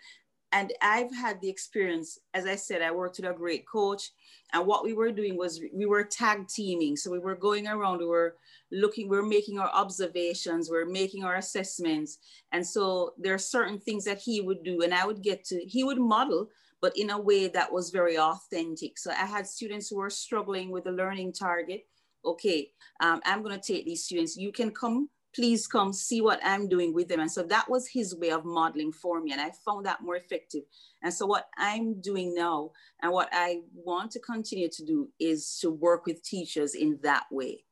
And 0.52 0.72
I've 0.80 1.14
had 1.14 1.40
the 1.40 1.48
experience, 1.48 2.18
as 2.32 2.46
I 2.46 2.54
said, 2.54 2.80
I 2.80 2.92
worked 2.92 3.18
with 3.18 3.28
a 3.28 3.34
great 3.34 3.66
coach. 3.66 4.10
And 4.52 4.66
what 4.66 4.84
we 4.84 4.94
were 4.94 5.10
doing 5.10 5.36
was 5.36 5.60
we 5.74 5.86
were 5.86 6.04
tag 6.04 6.48
teaming. 6.48 6.96
So 6.96 7.10
we 7.10 7.18
were 7.18 7.34
going 7.34 7.66
around, 7.66 7.98
we 7.98 8.06
were 8.06 8.36
looking, 8.70 9.08
we 9.08 9.18
are 9.18 9.22
making 9.22 9.58
our 9.58 9.68
observations, 9.68 10.70
we 10.70 10.78
are 10.78 10.86
making 10.86 11.24
our 11.24 11.36
assessments. 11.36 12.18
And 12.52 12.64
so 12.64 13.14
there 13.18 13.34
are 13.34 13.38
certain 13.38 13.80
things 13.80 14.04
that 14.04 14.18
he 14.18 14.40
would 14.40 14.62
do, 14.62 14.82
and 14.82 14.94
I 14.94 15.04
would 15.04 15.22
get 15.22 15.44
to, 15.46 15.60
he 15.64 15.82
would 15.84 15.98
model, 15.98 16.48
but 16.80 16.96
in 16.96 17.10
a 17.10 17.20
way 17.20 17.48
that 17.48 17.72
was 17.72 17.90
very 17.90 18.16
authentic. 18.18 18.98
So 18.98 19.10
I 19.10 19.26
had 19.26 19.46
students 19.46 19.88
who 19.88 19.96
were 19.96 20.10
struggling 20.10 20.70
with 20.70 20.84
the 20.84 20.92
learning 20.92 21.32
target. 21.32 21.82
Okay, 22.24 22.70
um, 23.00 23.20
I'm 23.24 23.42
going 23.42 23.58
to 23.58 23.72
take 23.72 23.84
these 23.84 24.04
students. 24.04 24.36
You 24.36 24.52
can 24.52 24.70
come 24.70 25.08
please 25.36 25.66
come 25.66 25.92
see 25.92 26.22
what 26.22 26.40
I'm 26.42 26.66
doing 26.66 26.94
with 26.94 27.08
them. 27.08 27.20
And 27.20 27.30
so 27.30 27.42
that 27.42 27.68
was 27.68 27.86
his 27.86 28.16
way 28.16 28.30
of 28.30 28.46
modeling 28.46 28.90
for 28.90 29.20
me. 29.20 29.32
And 29.32 29.40
I 29.40 29.50
found 29.64 29.84
that 29.84 30.02
more 30.02 30.16
effective. 30.16 30.62
And 31.02 31.12
so 31.12 31.26
what 31.26 31.48
I'm 31.58 32.00
doing 32.00 32.34
now 32.34 32.70
and 33.02 33.12
what 33.12 33.28
I 33.32 33.60
want 33.74 34.10
to 34.12 34.20
continue 34.20 34.70
to 34.70 34.84
do 34.84 35.10
is 35.20 35.58
to 35.60 35.70
work 35.70 36.06
with 36.06 36.22
teachers 36.22 36.74
in 36.74 36.98
that 37.02 37.24
way 37.30 37.64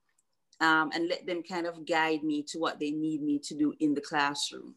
um, 0.61 0.91
and 0.95 1.09
let 1.09 1.27
them 1.27 1.43
kind 1.43 1.67
of 1.67 1.87
guide 1.87 2.23
me 2.23 2.43
to 2.49 2.59
what 2.59 2.79
they 2.79 2.91
need 2.91 3.23
me 3.23 3.39
to 3.41 3.55
do 3.55 3.73
in 3.81 3.95
the 3.95 4.01
classroom. 4.03 4.75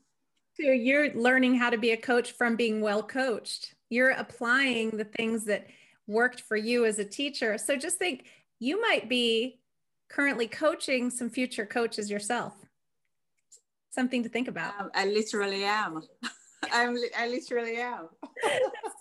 So 0.54 0.72
you're 0.72 1.14
learning 1.14 1.56
how 1.56 1.70
to 1.70 1.78
be 1.78 1.92
a 1.92 1.98
coach 1.98 2.32
from 2.32 2.56
being 2.56 2.80
well 2.80 3.04
coached. 3.04 3.76
You're 3.90 4.12
applying 4.12 4.92
the 4.92 5.04
things 5.04 5.44
that 5.46 5.68
worked 6.08 6.40
for 6.42 6.56
you 6.56 6.86
as 6.86 7.00
a 7.00 7.06
teacher. 7.06 7.58
So 7.58 7.76
just 7.76 7.98
think 7.98 8.26
you 8.60 8.82
might 8.82 9.10
be 9.10 9.60
currently 10.10 10.48
coaching 10.48 11.10
some 11.10 11.30
future 11.30 11.66
coaches 11.66 12.10
yourself 12.10 12.54
something 13.98 14.22
to 14.22 14.30
think 14.30 14.48
about. 14.48 14.74
Um, 14.80 14.92
I 14.94 15.06
literally 15.06 15.64
am. 15.64 16.04
I'm, 16.72 16.96
I 17.18 17.28
literally 17.28 17.78
am. 17.78 18.10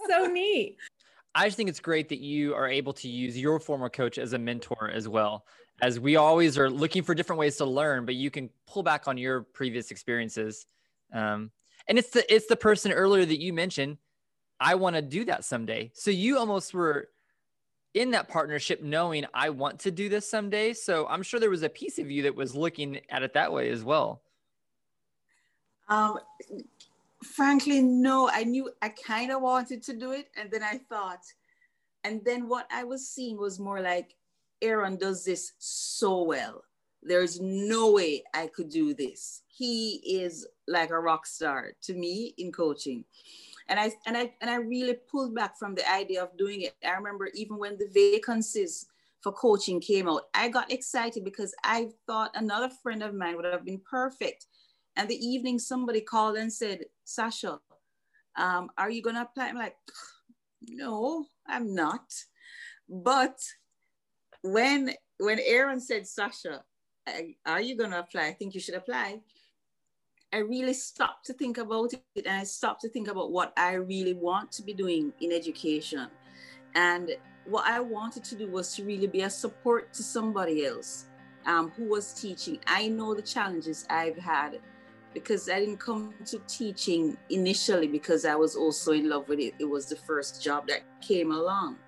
so 0.08 0.24
neat. 0.24 0.78
I 1.34 1.44
just 1.44 1.58
think 1.58 1.68
it's 1.68 1.80
great 1.80 2.08
that 2.08 2.20
you 2.20 2.54
are 2.54 2.66
able 2.66 2.94
to 2.94 3.08
use 3.08 3.36
your 3.38 3.60
former 3.60 3.90
coach 3.90 4.16
as 4.16 4.32
a 4.32 4.38
mentor 4.38 4.90
as 4.90 5.06
well. 5.06 5.44
As 5.82 6.00
we 6.00 6.16
always 6.16 6.56
are 6.56 6.70
looking 6.70 7.02
for 7.02 7.14
different 7.14 7.38
ways 7.38 7.56
to 7.58 7.66
learn, 7.66 8.06
but 8.06 8.14
you 8.14 8.30
can 8.30 8.48
pull 8.66 8.82
back 8.82 9.06
on 9.06 9.18
your 9.18 9.42
previous 9.42 9.90
experiences. 9.90 10.66
Um, 11.12 11.50
and 11.88 11.98
it's 11.98 12.10
the 12.10 12.34
it's 12.34 12.46
the 12.46 12.56
person 12.56 12.90
earlier 12.90 13.26
that 13.26 13.40
you 13.40 13.52
mentioned. 13.52 13.98
I 14.58 14.76
want 14.76 14.96
to 14.96 15.02
do 15.02 15.26
that 15.26 15.44
someday. 15.44 15.90
So 15.92 16.10
you 16.10 16.38
almost 16.38 16.72
were 16.72 17.10
in 17.92 18.12
that 18.12 18.28
partnership, 18.28 18.82
knowing 18.82 19.26
I 19.34 19.50
want 19.50 19.80
to 19.80 19.90
do 19.90 20.08
this 20.08 20.28
someday. 20.28 20.72
So 20.72 21.06
I'm 21.06 21.22
sure 21.22 21.38
there 21.38 21.50
was 21.50 21.62
a 21.62 21.68
piece 21.68 21.98
of 21.98 22.10
you 22.10 22.22
that 22.22 22.34
was 22.34 22.56
looking 22.56 23.00
at 23.10 23.22
it 23.22 23.34
that 23.34 23.52
way 23.52 23.68
as 23.68 23.84
well. 23.84 24.22
Um, 25.88 26.18
frankly, 27.22 27.82
no. 27.82 28.28
I 28.32 28.44
knew 28.44 28.70
I 28.82 28.88
kind 28.90 29.30
of 29.32 29.42
wanted 29.42 29.82
to 29.84 29.96
do 29.96 30.12
it, 30.12 30.28
and 30.36 30.50
then 30.50 30.62
I 30.62 30.78
thought, 30.88 31.24
and 32.04 32.24
then 32.24 32.48
what 32.48 32.66
I 32.72 32.84
was 32.84 33.08
seeing 33.08 33.38
was 33.38 33.58
more 33.58 33.80
like 33.80 34.14
Aaron 34.62 34.96
does 34.96 35.24
this 35.24 35.52
so 35.58 36.22
well. 36.22 36.62
there's 37.02 37.40
no 37.40 37.92
way 37.92 38.22
I 38.34 38.48
could 38.48 38.68
do 38.68 38.94
this. 38.94 39.42
He 39.48 40.00
is 40.04 40.46
like 40.66 40.90
a 40.90 40.98
rock 40.98 41.26
star 41.26 41.72
to 41.82 41.94
me 41.94 42.34
in 42.38 42.52
coaching. 42.52 43.04
And 43.68 43.78
I 43.80 43.92
and 44.06 44.16
I 44.16 44.32
and 44.40 44.50
I 44.50 44.56
really 44.56 44.94
pulled 44.94 45.34
back 45.34 45.58
from 45.58 45.74
the 45.74 45.88
idea 45.90 46.22
of 46.22 46.36
doing 46.36 46.62
it. 46.62 46.74
I 46.84 46.92
remember 46.92 47.28
even 47.34 47.58
when 47.58 47.78
the 47.78 47.88
vacancies 47.92 48.86
for 49.20 49.32
coaching 49.32 49.80
came 49.80 50.08
out, 50.08 50.22
I 50.34 50.48
got 50.48 50.72
excited 50.72 51.24
because 51.24 51.54
I 51.64 51.90
thought 52.06 52.30
another 52.34 52.68
friend 52.68 53.02
of 53.02 53.14
mine 53.14 53.36
would 53.36 53.44
have 53.44 53.64
been 53.64 53.80
perfect. 53.80 54.46
And 54.96 55.08
the 55.08 55.26
evening 55.26 55.58
somebody 55.58 56.00
called 56.00 56.36
and 56.36 56.52
said, 56.52 56.84
Sasha, 57.04 57.58
um, 58.36 58.70
are 58.78 58.90
you 58.90 59.02
gonna 59.02 59.22
apply? 59.22 59.48
I'm 59.48 59.56
like, 59.56 59.76
no, 60.62 61.26
I'm 61.46 61.74
not. 61.74 62.12
But 62.88 63.38
when 64.42 64.94
when 65.18 65.38
Aaron 65.44 65.80
said, 65.80 66.06
Sasha, 66.06 66.62
are 67.44 67.60
you 67.60 67.76
gonna 67.76 67.98
apply? 67.98 68.26
I 68.26 68.32
think 68.32 68.54
you 68.54 68.60
should 68.60 68.74
apply. 68.74 69.20
I 70.32 70.38
really 70.38 70.74
stopped 70.74 71.26
to 71.26 71.32
think 71.32 71.58
about 71.58 71.92
it 71.94 72.26
and 72.26 72.40
I 72.40 72.44
stopped 72.44 72.82
to 72.82 72.88
think 72.88 73.08
about 73.08 73.30
what 73.32 73.52
I 73.56 73.74
really 73.74 74.14
want 74.14 74.50
to 74.52 74.62
be 74.62 74.74
doing 74.74 75.12
in 75.20 75.32
education. 75.32 76.08
And 76.74 77.12
what 77.46 77.64
I 77.66 77.80
wanted 77.80 78.24
to 78.24 78.34
do 78.34 78.50
was 78.50 78.74
to 78.74 78.84
really 78.84 79.06
be 79.06 79.22
a 79.22 79.30
support 79.30 79.94
to 79.94 80.02
somebody 80.02 80.66
else 80.66 81.06
um, 81.46 81.70
who 81.70 81.84
was 81.84 82.12
teaching. 82.12 82.58
I 82.66 82.88
know 82.88 83.14
the 83.14 83.22
challenges 83.22 83.86
I've 83.88 84.18
had 84.18 84.58
because 85.16 85.48
I 85.48 85.60
didn't 85.60 85.78
come 85.78 86.12
to 86.26 86.38
teaching 86.40 87.16
initially 87.30 87.88
because 87.88 88.26
I 88.26 88.34
was 88.34 88.54
also 88.54 88.92
in 88.92 89.08
love 89.08 89.30
with 89.30 89.38
it. 89.38 89.54
It 89.58 89.64
was 89.64 89.86
the 89.86 89.96
first 89.96 90.42
job 90.42 90.68
that 90.68 90.82
came 91.00 91.32
along. 91.32 91.78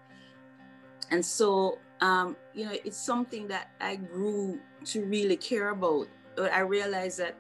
And 1.11 1.23
so, 1.23 1.79
um, 2.01 2.39
you 2.55 2.65
know, 2.65 2.73
it's 2.87 2.97
something 2.97 3.47
that 3.49 3.69
I 3.83 3.97
grew 3.97 4.59
to 4.87 5.05
really 5.05 5.37
care 5.37 5.69
about. 5.69 6.09
But 6.37 6.55
I 6.55 6.61
realized 6.61 7.19
that 7.19 7.35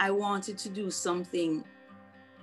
I 0.00 0.10
wanted 0.10 0.58
to 0.58 0.68
do 0.68 0.90
something 0.90 1.62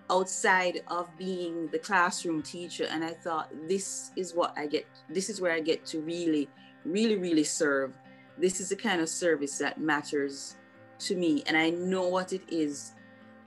outside 0.10 0.82
of 0.88 1.10
being 1.18 1.68
the 1.70 1.80
classroom 1.80 2.40
teacher 2.44 2.86
and 2.92 3.04
i 3.04 3.10
thought 3.10 3.50
this 3.68 4.12
is 4.16 4.36
what 4.36 4.54
i 4.56 4.68
get 4.68 4.86
this 5.10 5.32
is 5.32 5.42
where 5.42 5.52
i 5.52 5.60
get 5.60 5.84
to 5.84 6.00
really 6.02 6.48
really 6.86 7.16
really 7.16 7.44
serve 7.44 7.98
this 8.38 8.60
is 8.60 8.70
the 8.70 8.76
kind 8.76 9.02
of 9.02 9.10
service 9.10 9.58
that 9.58 9.80
matters 9.80 10.58
to 11.00 11.16
me 11.16 11.44
and 11.48 11.58
i 11.58 11.70
know 11.70 12.08
what 12.08 12.34
it 12.34 12.42
is 12.50 12.94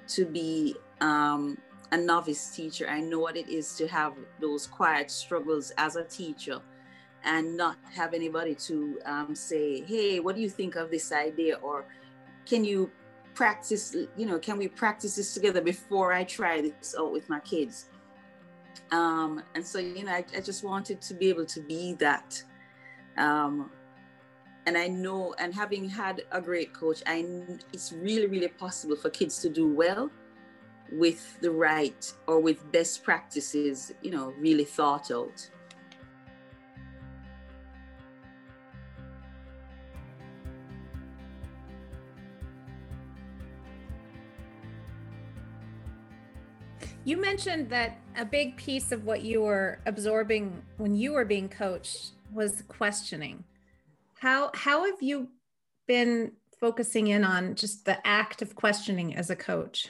to 0.07 0.25
be 0.25 0.75
um, 1.01 1.59
a 1.93 1.97
novice 1.97 2.51
teacher 2.51 2.89
i 2.89 3.01
know 3.01 3.19
what 3.19 3.37
it 3.37 3.49
is 3.49 3.75
to 3.75 3.87
have 3.87 4.15
those 4.41 4.67
quiet 4.67 5.11
struggles 5.11 5.73
as 5.79 5.97
a 5.97 6.05
teacher 6.05 6.61
and 7.25 7.57
not 7.57 7.77
have 7.95 8.15
anybody 8.15 8.55
to 8.55 8.99
um, 9.05 9.35
say 9.35 9.83
hey 9.83 10.21
what 10.21 10.37
do 10.37 10.43
you 10.43 10.51
think 10.51 10.77
of 10.77 10.91
this 10.91 11.13
idea 11.13 11.57
or 11.57 11.85
can 12.47 12.65
you 12.65 12.91
practice, 13.39 13.95
you 14.17 14.27
know, 14.27 14.37
can 14.37 14.59
we 14.59 14.67
practice 14.67 15.15
this 15.15 15.33
together 15.33 15.61
before 15.61 16.13
I 16.13 16.25
try 16.25 16.61
this 16.61 16.97
out 16.99 17.13
with 17.13 17.29
my 17.29 17.39
kids? 17.39 17.87
Um, 18.91 19.45
and 19.55 19.65
so, 19.65 19.79
you 19.79 20.03
know, 20.03 20.11
I, 20.11 20.25
I 20.37 20.41
just 20.41 20.65
wanted 20.65 21.01
to 21.03 21.15
be 21.15 21.29
able 21.29 21.47
to 21.47 21.61
be 21.61 21.95
that. 22.01 22.43
Um, 23.17 23.71
and 24.69 24.77
I 24.77 24.87
know, 24.87 25.35
and 25.39 25.55
having 25.55 25.89
had 25.89 26.25
a 26.31 26.43
great 26.43 26.75
coach, 26.75 27.03
I 27.07 27.25
it's 27.73 27.91
really, 27.91 28.27
really 28.27 28.49
possible 28.49 28.97
for 28.97 29.09
kids 29.09 29.39
to 29.41 29.49
do 29.49 29.67
well 29.67 30.11
with 30.93 31.41
the 31.41 31.51
right 31.51 32.13
or 32.27 32.39
with 32.39 32.71
best 32.71 33.03
practices, 33.03 33.93
you 34.03 34.11
know, 34.11 34.35
really 34.39 34.67
thought 34.67 35.11
out. 35.11 35.49
You 47.07 47.17
mentioned 47.17 47.71
that 47.71 47.97
a 48.19 48.27
big 48.27 48.59
piece 48.59 48.93
of 48.93 49.07
what 49.07 49.23
you 49.23 49.41
were 49.41 49.79
absorbing 49.87 50.61
when 50.77 50.95
you 50.95 51.13
were 51.13 51.25
being 51.25 51.49
coached 51.49 52.11
was 52.35 52.63
questioning. 52.69 53.45
How 54.21 54.51
how 54.55 54.85
have 54.85 55.01
you 55.01 55.29
been 55.87 56.33
focusing 56.61 57.09
in 57.09 57.25
on 57.25 57.55
just 57.55 57.85
the 57.85 58.05
act 58.07 58.43
of 58.43 58.55
questioning 58.55 59.15
as 59.15 59.31
a 59.31 59.37
coach? 59.37 59.89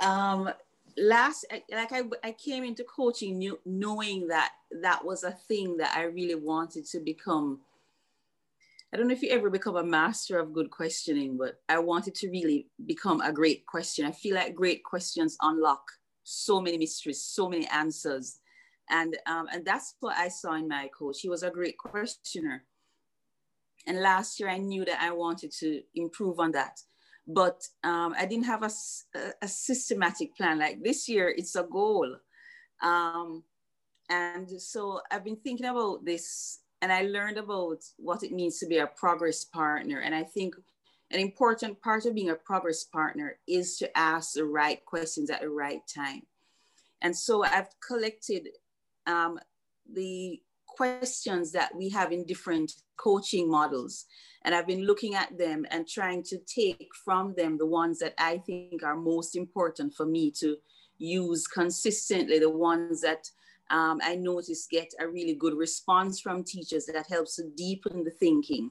Um, 0.00 0.50
last 0.96 1.46
like 1.70 1.92
I, 1.92 2.02
I 2.22 2.32
came 2.32 2.64
into 2.64 2.84
coaching 2.84 3.52
knowing 3.64 4.28
that 4.28 4.52
that 4.82 5.04
was 5.04 5.24
a 5.24 5.32
thing 5.32 5.76
that 5.78 5.96
I 5.96 6.04
really 6.04 6.34
wanted 6.34 6.86
to 6.86 7.00
become 7.00 7.60
I 8.92 8.96
don't 8.96 9.08
know 9.08 9.14
if 9.14 9.22
you 9.22 9.30
ever 9.30 9.50
become 9.50 9.74
a 9.74 9.82
master 9.82 10.38
of 10.38 10.52
good 10.52 10.70
questioning, 10.70 11.36
but 11.36 11.60
I 11.68 11.80
wanted 11.80 12.14
to 12.14 12.30
really 12.30 12.68
become 12.86 13.20
a 13.22 13.32
great 13.32 13.66
question. 13.66 14.06
I 14.06 14.12
feel 14.12 14.36
like 14.36 14.54
great 14.54 14.84
questions 14.84 15.36
unlock 15.42 15.82
so 16.22 16.60
many 16.60 16.78
mysteries, 16.78 17.20
so 17.20 17.48
many 17.48 17.66
answers. 17.66 18.38
And, 18.90 19.16
um, 19.26 19.48
and 19.52 19.64
that's 19.64 19.96
what 19.98 20.16
I 20.16 20.28
saw 20.28 20.54
in 20.54 20.68
my 20.68 20.88
coach. 20.96 21.18
He 21.20 21.28
was 21.28 21.42
a 21.42 21.50
great 21.50 21.76
questioner. 21.76 22.62
And 23.86 24.00
last 24.00 24.40
year 24.40 24.48
I 24.48 24.58
knew 24.58 24.84
that 24.84 25.00
I 25.00 25.12
wanted 25.12 25.52
to 25.60 25.82
improve 25.94 26.40
on 26.40 26.52
that. 26.52 26.80
But 27.26 27.62
um, 27.82 28.14
I 28.18 28.26
didn't 28.26 28.46
have 28.46 28.62
a, 28.62 28.70
a, 29.40 29.48
systematic 29.48 30.36
plan. 30.36 30.58
Like 30.58 30.82
this 30.82 31.08
year, 31.08 31.28
it's 31.34 31.56
a 31.56 31.62
goal. 31.62 32.16
Um, 32.82 33.44
and 34.10 34.50
so 34.60 35.00
I've 35.10 35.24
been 35.24 35.36
thinking 35.36 35.66
about 35.66 36.04
this 36.04 36.60
and 36.82 36.92
I 36.92 37.02
learned 37.02 37.38
about 37.38 37.78
what 37.96 38.22
it 38.22 38.32
means 38.32 38.58
to 38.58 38.66
be 38.66 38.76
a 38.76 38.86
progress 38.86 39.42
partner. 39.42 40.00
And 40.00 40.14
I 40.14 40.22
think 40.22 40.54
an 41.10 41.20
important 41.20 41.80
part 41.80 42.04
of 42.04 42.14
being 42.14 42.28
a 42.28 42.34
progress 42.34 42.84
partner 42.84 43.38
is 43.48 43.78
to 43.78 43.96
ask 43.96 44.34
the 44.34 44.44
right 44.44 44.84
questions 44.84 45.30
at 45.30 45.40
the 45.40 45.48
right 45.48 45.80
time. 45.86 46.22
And 47.00 47.16
so 47.16 47.42
I've 47.42 47.68
collected 47.86 48.48
um, 49.06 49.38
the 49.90 50.42
questions 50.76 51.52
that 51.52 51.74
we 51.74 51.88
have 51.90 52.12
in 52.12 52.24
different 52.26 52.72
coaching 52.96 53.50
models. 53.50 54.06
And 54.44 54.54
I've 54.54 54.66
been 54.66 54.86
looking 54.86 55.14
at 55.14 55.36
them 55.38 55.64
and 55.70 55.88
trying 55.88 56.22
to 56.24 56.38
take 56.46 56.90
from 57.04 57.34
them 57.36 57.56
the 57.56 57.66
ones 57.66 57.98
that 58.00 58.14
I 58.18 58.38
think 58.38 58.82
are 58.82 58.96
most 58.96 59.36
important 59.36 59.94
for 59.94 60.06
me 60.06 60.30
to 60.40 60.56
use 60.98 61.46
consistently, 61.46 62.38
the 62.38 62.50
ones 62.50 63.00
that 63.00 63.30
um, 63.70 64.00
I 64.02 64.16
notice 64.16 64.68
get 64.70 64.92
a 65.00 65.08
really 65.08 65.34
good 65.34 65.56
response 65.56 66.20
from 66.20 66.44
teachers 66.44 66.86
that 66.86 67.06
helps 67.08 67.36
to 67.36 67.44
deepen 67.56 68.04
the 68.04 68.10
thinking. 68.10 68.70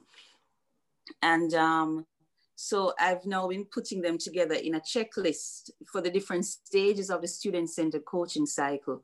And 1.22 1.52
um, 1.54 2.06
so 2.54 2.92
I've 3.00 3.26
now 3.26 3.48
been 3.48 3.64
putting 3.64 4.00
them 4.00 4.16
together 4.16 4.54
in 4.54 4.76
a 4.76 4.80
checklist 4.80 5.70
for 5.90 6.00
the 6.00 6.10
different 6.10 6.46
stages 6.46 7.10
of 7.10 7.20
the 7.20 7.28
student-centered 7.28 8.04
coaching 8.04 8.46
cycle. 8.46 9.02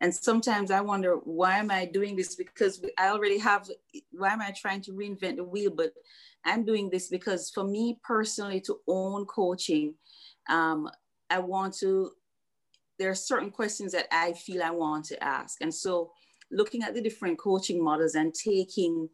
And 0.00 0.14
sometimes 0.14 0.70
I 0.70 0.80
wonder, 0.80 1.16
why 1.16 1.58
am 1.58 1.70
I 1.70 1.84
doing 1.84 2.16
this? 2.16 2.34
Because 2.34 2.82
I 2.98 3.08
already 3.08 3.38
have, 3.38 3.68
why 4.12 4.32
am 4.32 4.40
I 4.40 4.50
trying 4.52 4.80
to 4.82 4.92
reinvent 4.92 5.36
the 5.36 5.44
wheel? 5.44 5.70
But 5.70 5.92
I'm 6.44 6.64
doing 6.64 6.88
this 6.88 7.08
because 7.08 7.50
for 7.50 7.64
me 7.64 7.98
personally 8.02 8.60
to 8.62 8.78
own 8.88 9.26
coaching, 9.26 9.94
um, 10.48 10.88
I 11.28 11.38
want 11.38 11.74
to 11.78 12.12
there 13.00 13.10
are 13.10 13.14
certain 13.14 13.50
questions 13.50 13.92
that 13.92 14.06
I 14.12 14.34
feel 14.34 14.62
I 14.62 14.70
want 14.70 15.06
to 15.06 15.24
ask. 15.24 15.62
And 15.62 15.74
so 15.74 16.12
looking 16.52 16.82
at 16.82 16.92
the 16.92 17.00
different 17.00 17.38
coaching 17.38 17.82
models 17.82 18.14
and 18.14 18.34
taking 18.34 19.08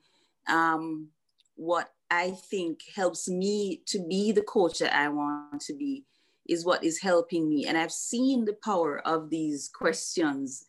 um, 0.48 1.08
what 1.54 1.90
I 2.10 2.32
think 2.50 2.80
helps 2.94 3.28
me 3.28 3.82
to 3.86 4.04
be 4.04 4.32
the 4.32 4.42
coach 4.42 4.80
that 4.80 4.92
I 4.92 5.08
want 5.08 5.60
to 5.62 5.74
be 5.74 6.04
is 6.48 6.64
what 6.64 6.84
is 6.84 7.00
helping 7.00 7.48
me. 7.48 7.66
And 7.66 7.76
I've 7.76 7.92
seen 7.92 8.44
the 8.44 8.56
power 8.64 9.00
of 9.06 9.30
these 9.30 9.68
questions. 9.68 10.64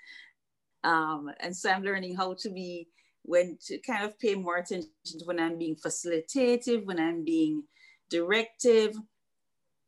Um, 0.84 1.32
and 1.40 1.56
so 1.56 1.70
I'm 1.70 1.84
learning 1.84 2.16
how 2.16 2.36
to 2.36 2.50
be, 2.50 2.88
when 3.24 3.58
to 3.68 3.78
kind 3.80 4.06
of 4.06 4.18
pay 4.20 4.36
more 4.36 4.58
attention 4.58 4.90
to 5.06 5.26
when 5.26 5.40
I'm 5.40 5.58
being 5.58 5.76
facilitative, 5.76 6.86
when 6.86 7.00
I'm 7.00 7.24
being 7.24 7.64
directive. 8.10 8.96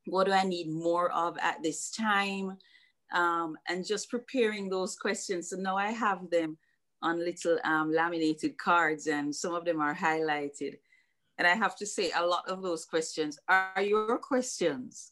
What 0.06 0.26
do 0.26 0.32
I 0.32 0.44
need 0.44 0.68
more 0.68 1.10
of 1.12 1.38
at 1.38 1.62
this 1.62 1.90
time? 1.90 2.58
um, 3.12 3.56
and 3.68 3.86
just 3.86 4.10
preparing 4.10 4.68
those 4.68 4.96
questions. 4.96 5.50
So 5.50 5.56
now 5.56 5.76
I 5.76 5.90
have 5.90 6.30
them 6.30 6.58
on 7.02 7.18
little 7.18 7.58
um, 7.64 7.92
laminated 7.92 8.58
cards 8.58 9.06
and 9.06 9.34
some 9.34 9.54
of 9.54 9.64
them 9.64 9.80
are 9.80 9.94
highlighted. 9.94 10.76
And 11.38 11.46
I 11.48 11.54
have 11.54 11.76
to 11.76 11.86
say 11.86 12.12
a 12.14 12.24
lot 12.24 12.48
of 12.48 12.62
those 12.62 12.84
questions 12.84 13.38
are 13.48 13.82
your 13.82 14.18
questions 14.18 15.10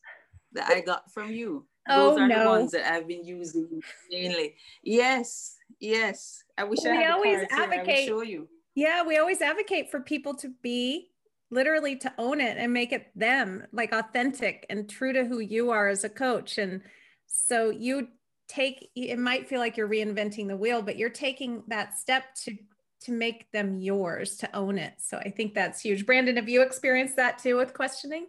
that 0.53 0.71
I 0.71 0.81
got 0.81 1.13
from 1.13 1.33
you. 1.33 1.67
Oh, 1.89 2.11
those 2.11 2.21
are 2.21 2.29
no. 2.29 2.43
the 2.43 2.49
ones 2.49 2.71
that 2.73 2.93
I've 2.93 3.09
been 3.09 3.25
using 3.25 3.81
mainly. 4.11 4.55
Yes, 4.83 5.57
yes. 5.81 6.43
I 6.57 6.65
wish 6.65 6.81
we 6.85 6.91
I 6.91 6.95
had 6.95 7.11
always 7.13 7.47
advocate. 7.51 8.07
show 8.07 8.23
you. 8.23 8.49
Yeah, 8.75 9.03
we 9.05 9.19
always 9.19 9.41
advocate 9.41 9.91
for 9.91 10.01
people 10.01 10.35
to 10.37 10.53
be 10.63 11.11
literally 11.51 11.97
to 11.97 12.13
own 12.19 12.41
it 12.41 12.59
and 12.59 12.73
make 12.73 12.93
it 12.93 13.07
them 13.17 13.67
like 13.73 13.93
authentic 13.93 14.67
and 14.69 14.89
true 14.89 15.15
to 15.15 15.25
who 15.25 15.39
you 15.39 15.71
are 15.71 15.89
as 15.89 16.05
a 16.05 16.09
coach 16.09 16.59
and 16.59 16.83
so 17.27 17.71
you 17.71 18.09
take, 18.49 18.91
it 18.97 19.19
might 19.19 19.49
feel 19.49 19.61
like 19.61 19.77
you're 19.77 19.89
reinventing 19.89 20.49
the 20.49 20.57
wheel, 20.57 20.81
but 20.83 20.97
you're 20.97 21.11
taking 21.11 21.63
that 21.69 21.99
step 21.99 22.35
to 22.45 22.57
to 23.01 23.13
make 23.13 23.51
them 23.53 23.79
yours 23.79 24.37
to 24.39 24.57
own 24.57 24.77
it 24.77 24.95
so 24.99 25.19
i 25.19 25.31
think 25.31 25.55
that's 25.55 25.81
huge 25.81 26.05
brandon 26.05 26.35
have 26.35 26.49
you 26.49 26.63
experienced 26.63 27.15
that 27.15 27.39
too 27.39 27.57
with 27.57 27.73
questioning 27.73 28.27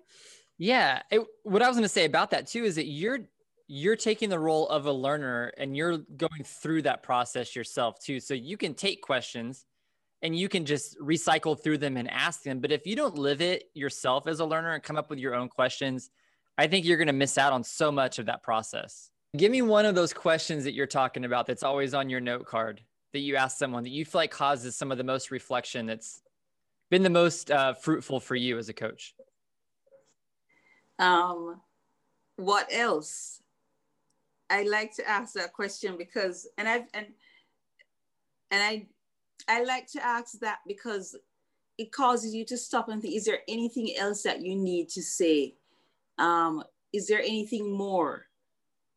yeah 0.60 1.02
it, 1.10 1.22
what 1.44 1.64
i 1.64 1.68
was 1.68 1.76
going 1.76 1.84
to 1.84 1.90
say 1.90 2.06
about 2.06 2.30
that 2.30 2.46
too 2.46 2.64
is 2.64 2.76
that 2.76 2.86
you're 2.86 3.22
you're 3.72 3.96
taking 3.96 4.30
the 4.30 4.40
role 4.40 4.68
of 4.70 4.88
a 4.88 4.92
learner 4.92 5.54
and 5.58 5.78
you're 5.78 6.00
going 6.18 6.44
through 6.44 6.82
that 6.82 7.04
process 7.04 7.56
yourself 7.56 8.00
too. 8.00 8.20
So 8.20 8.34
you 8.34 8.58
can 8.58 8.74
take 8.74 9.04
questions 9.04 9.64
and 10.24 10.36
you 10.36 10.50
can 10.50 10.66
just 10.66 11.00
recycle 11.00 11.62
through 11.62 11.78
them 11.78 11.96
and 11.96 12.10
ask 12.10 12.42
them. 12.42 12.62
But 12.62 12.72
if 12.72 12.88
you 12.88 12.96
don't 12.96 13.16
live 13.16 13.42
it 13.42 13.66
yourself 13.76 14.26
as 14.26 14.40
a 14.40 14.46
learner 14.46 14.74
and 14.74 14.82
come 14.82 14.98
up 14.98 15.12
with 15.12 15.20
your 15.20 15.36
own 15.36 15.50
questions 15.50 16.10
i 16.60 16.68
think 16.68 16.86
you're 16.86 16.98
going 16.98 17.08
to 17.08 17.14
miss 17.14 17.38
out 17.38 17.54
on 17.54 17.64
so 17.64 17.90
much 17.90 18.20
of 18.20 18.26
that 18.26 18.44
process. 18.44 19.10
Give 19.38 19.50
me 19.50 19.62
one 19.62 19.86
of 19.86 19.96
those 19.96 20.12
questions 20.12 20.66
that 20.66 20.74
you're 20.74 20.88
talking 20.88 21.24
about 21.24 21.48
that's 21.48 21.64
always 21.64 21.94
on 21.94 22.10
your 22.10 22.20
note 22.20 22.46
card 22.46 22.82
that 23.14 23.20
you 23.20 23.38
ask 23.38 23.58
someone 23.58 23.84
that 23.84 23.92
you 23.92 24.04
feel 24.04 24.20
like 24.20 24.32
causes 24.32 24.76
some 24.76 24.92
of 24.92 24.98
the 24.98 25.04
most 25.04 25.32
reflection 25.32 25.86
that's 25.86 26.22
been 26.92 27.02
the 27.02 27.10
most 27.10 27.50
uh, 27.50 27.74
fruitful 27.74 28.20
for 28.20 28.36
you 28.36 28.58
as 28.58 28.68
a 28.68 28.74
coach? 28.74 29.16
Um, 31.00 31.62
what 32.36 32.68
else? 32.72 33.42
I 34.50 34.64
like 34.64 34.96
to 34.96 35.08
ask 35.08 35.34
that 35.34 35.54
question 35.54 35.96
because, 35.98 36.48
and 36.58 36.68
I've 36.68 36.86
and 36.94 37.08
and 38.52 38.62
I 38.62 38.88
I 39.48 39.64
like 39.64 39.88
to 39.94 40.06
ask 40.06 40.40
that 40.40 40.60
because 40.68 41.16
it 41.78 41.92
causes 41.92 42.36
you 42.36 42.46
to 42.46 42.58
stop 42.58 42.90
and 42.90 43.02
think: 43.02 43.16
Is 43.16 43.26
there 43.26 43.40
anything 43.48 43.96
else 43.98 44.24
that 44.24 44.42
you 44.42 44.56
need 44.56 44.90
to 44.90 45.02
say? 45.02 45.56
Um, 46.18 46.64
is 46.94 47.08
there 47.08 47.22
anything 47.22 47.76
more? 47.76 48.26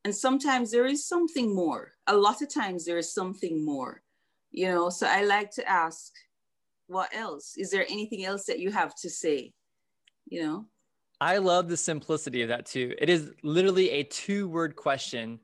And 0.05 0.15
sometimes 0.15 0.73
there 0.73 0.87
is 0.87 1.07
something 1.07 1.55
more. 1.55 1.93
A 2.09 2.17
lot 2.17 2.43
of 2.43 2.53
times 2.53 2.85
there 2.85 2.99
is 2.99 3.15
something 3.15 3.65
more, 3.65 4.03
you 4.51 4.67
know. 4.67 4.91
So 4.91 5.07
I 5.07 5.23
like 5.23 5.53
to 5.53 5.69
ask, 5.69 6.13
what 6.89 7.15
else? 7.15 7.55
Is 7.57 7.71
there 7.71 7.87
anything 7.89 8.25
else 8.25 8.45
that 8.47 8.59
you 8.59 8.73
have 8.73 8.97
to 8.97 9.11
say? 9.11 9.53
You 10.29 10.43
know? 10.43 10.67
I 11.23 11.39
love 11.39 11.69
the 11.69 11.77
simplicity 11.77 12.43
of 12.43 12.49
that 12.49 12.67
too. 12.67 12.97
It 12.99 13.09
is 13.09 13.31
literally 13.45 13.91
a 13.91 14.03
two 14.03 14.49
word 14.49 14.75
question. 14.75 15.39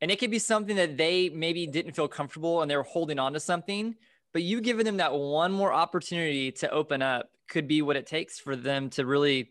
And 0.00 0.08
it 0.08 0.20
could 0.20 0.30
be 0.30 0.38
something 0.38 0.76
that 0.76 0.96
they 0.96 1.28
maybe 1.30 1.66
didn't 1.66 1.94
feel 1.94 2.06
comfortable 2.06 2.62
and 2.62 2.70
they're 2.70 2.84
holding 2.84 3.18
on 3.18 3.32
to 3.32 3.40
something, 3.40 3.96
but 4.32 4.44
you 4.44 4.60
giving 4.60 4.84
them 4.84 4.98
that 4.98 5.12
one 5.12 5.50
more 5.50 5.72
opportunity 5.72 6.52
to 6.52 6.70
open 6.70 7.02
up 7.02 7.28
could 7.48 7.66
be 7.66 7.82
what 7.82 7.96
it 7.96 8.06
takes 8.06 8.38
for 8.38 8.54
them 8.54 8.88
to 8.90 9.04
really 9.04 9.50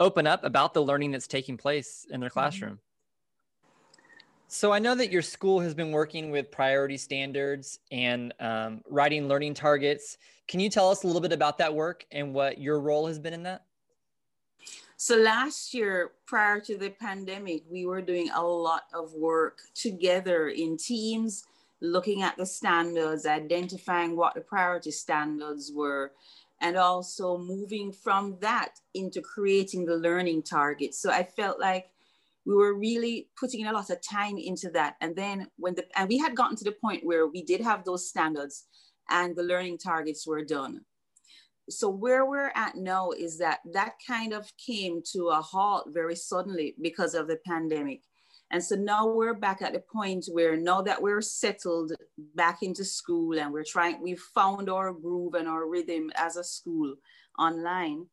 open 0.00 0.26
up 0.26 0.42
about 0.42 0.72
the 0.72 0.82
learning 0.82 1.10
that's 1.10 1.26
taking 1.26 1.58
place 1.58 2.06
in 2.10 2.18
their 2.18 2.30
mm-hmm. 2.30 2.38
classroom. 2.38 2.78
So 4.48 4.72
I 4.72 4.78
know 4.78 4.94
that 4.94 5.12
your 5.12 5.20
school 5.20 5.60
has 5.60 5.74
been 5.74 5.92
working 5.92 6.30
with 6.30 6.50
priority 6.50 6.96
standards 6.96 7.78
and 7.92 8.32
um, 8.40 8.80
writing 8.88 9.28
learning 9.28 9.52
targets. 9.52 10.16
Can 10.48 10.60
you 10.60 10.70
tell 10.70 10.90
us 10.90 11.04
a 11.04 11.06
little 11.06 11.20
bit 11.20 11.32
about 11.32 11.58
that 11.58 11.74
work 11.74 12.06
and 12.10 12.32
what 12.32 12.58
your 12.58 12.80
role 12.80 13.06
has 13.06 13.18
been 13.18 13.34
in 13.34 13.42
that? 13.42 13.65
So 14.98 15.16
last 15.16 15.74
year, 15.74 16.12
prior 16.26 16.58
to 16.60 16.78
the 16.78 16.88
pandemic, 16.88 17.64
we 17.70 17.84
were 17.84 18.00
doing 18.00 18.30
a 18.34 18.42
lot 18.42 18.84
of 18.94 19.12
work 19.12 19.58
together 19.74 20.48
in 20.48 20.78
teams, 20.78 21.44
looking 21.82 22.22
at 22.22 22.38
the 22.38 22.46
standards, 22.46 23.26
identifying 23.26 24.16
what 24.16 24.34
the 24.34 24.40
priority 24.40 24.90
standards 24.90 25.70
were, 25.74 26.12
and 26.62 26.78
also 26.78 27.36
moving 27.36 27.92
from 27.92 28.38
that 28.40 28.80
into 28.94 29.20
creating 29.20 29.84
the 29.84 29.96
learning 29.96 30.42
targets. 30.42 30.98
So 30.98 31.10
I 31.10 31.24
felt 31.24 31.60
like 31.60 31.90
we 32.46 32.54
were 32.54 32.74
really 32.74 33.28
putting 33.38 33.66
a 33.66 33.72
lot 33.72 33.90
of 33.90 34.00
time 34.00 34.38
into 34.38 34.70
that. 34.70 34.96
And 35.02 35.14
then 35.14 35.48
when 35.58 35.74
the, 35.74 35.84
and 35.94 36.08
we 36.08 36.16
had 36.16 36.34
gotten 36.34 36.56
to 36.56 36.64
the 36.64 36.72
point 36.72 37.04
where 37.04 37.26
we 37.26 37.42
did 37.42 37.60
have 37.60 37.84
those 37.84 38.08
standards 38.08 38.64
and 39.10 39.36
the 39.36 39.42
learning 39.42 39.76
targets 39.76 40.26
were 40.26 40.42
done. 40.42 40.80
So 41.68 41.88
where 41.88 42.24
we're 42.24 42.52
at 42.54 42.76
now 42.76 43.10
is 43.10 43.38
that 43.38 43.60
that 43.72 43.94
kind 44.06 44.32
of 44.32 44.50
came 44.56 45.02
to 45.12 45.28
a 45.28 45.40
halt 45.40 45.88
very 45.92 46.16
suddenly 46.16 46.74
because 46.80 47.14
of 47.14 47.26
the 47.26 47.38
pandemic. 47.46 48.02
And 48.52 48.62
so 48.62 48.76
now 48.76 49.08
we're 49.08 49.34
back 49.34 49.60
at 49.62 49.72
the 49.72 49.80
point 49.80 50.26
where 50.30 50.56
now 50.56 50.80
that 50.82 51.02
we're 51.02 51.20
settled 51.20 51.92
back 52.36 52.62
into 52.62 52.84
school 52.84 53.38
and 53.38 53.52
we're 53.52 53.64
trying, 53.64 54.00
we've 54.00 54.20
found 54.20 54.70
our 54.70 54.92
groove 54.92 55.34
and 55.34 55.48
our 55.48 55.68
rhythm 55.68 56.12
as 56.16 56.36
a 56.36 56.44
school 56.44 56.94
online 57.38 58.06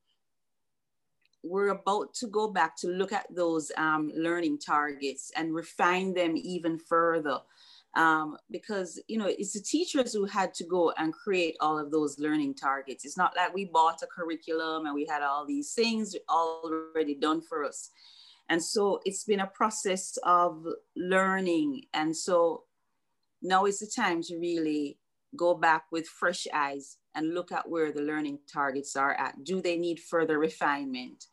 we're 1.43 1.69
about 1.69 2.13
to 2.13 2.27
go 2.27 2.47
back 2.47 2.75
to 2.77 2.87
look 2.87 3.11
at 3.11 3.27
those 3.29 3.71
um, 3.77 4.11
learning 4.15 4.57
targets 4.57 5.31
and 5.35 5.53
refine 5.53 6.13
them 6.13 6.35
even 6.37 6.79
further. 6.79 7.39
Um, 7.95 8.37
because 8.49 8.99
you 9.07 9.19
know 9.19 9.27
it's 9.27 9.53
the 9.53 9.61
teachers 9.61 10.13
who 10.13 10.25
had 10.25 10.55
to 10.55 10.63
go 10.63 10.91
and 10.97 11.13
create 11.13 11.55
all 11.61 11.77
of 11.77 11.91
those 11.91 12.17
learning 12.17 12.55
targets. 12.55 13.05
It's 13.05 13.17
not 13.17 13.35
like 13.35 13.53
we 13.53 13.65
bought 13.65 14.01
a 14.01 14.07
curriculum 14.07 14.87
and 14.87 14.95
we 14.95 15.05
had 15.05 15.21
all 15.21 15.45
these 15.45 15.73
things 15.73 16.15
already 16.27 17.13
done 17.13 17.41
for 17.41 17.63
us. 17.63 17.91
And 18.49 18.61
so 18.61 18.99
it's 19.05 19.23
been 19.23 19.41
a 19.41 19.47
process 19.47 20.17
of 20.23 20.65
learning. 20.95 21.83
And 21.93 22.15
so 22.15 22.63
now 23.43 23.65
is 23.65 23.79
the 23.79 23.91
time 23.95 24.23
to 24.23 24.37
really 24.37 24.97
go 25.35 25.53
back 25.53 25.85
with 25.91 26.07
fresh 26.07 26.47
eyes 26.53 26.97
and 27.15 27.35
look 27.35 27.51
at 27.51 27.69
where 27.69 27.91
the 27.91 28.01
learning 28.01 28.39
targets 28.51 28.95
are 28.95 29.13
at. 29.13 29.43
Do 29.43 29.61
they 29.61 29.77
need 29.77 29.99
further 29.99 30.39
refinement? 30.39 31.25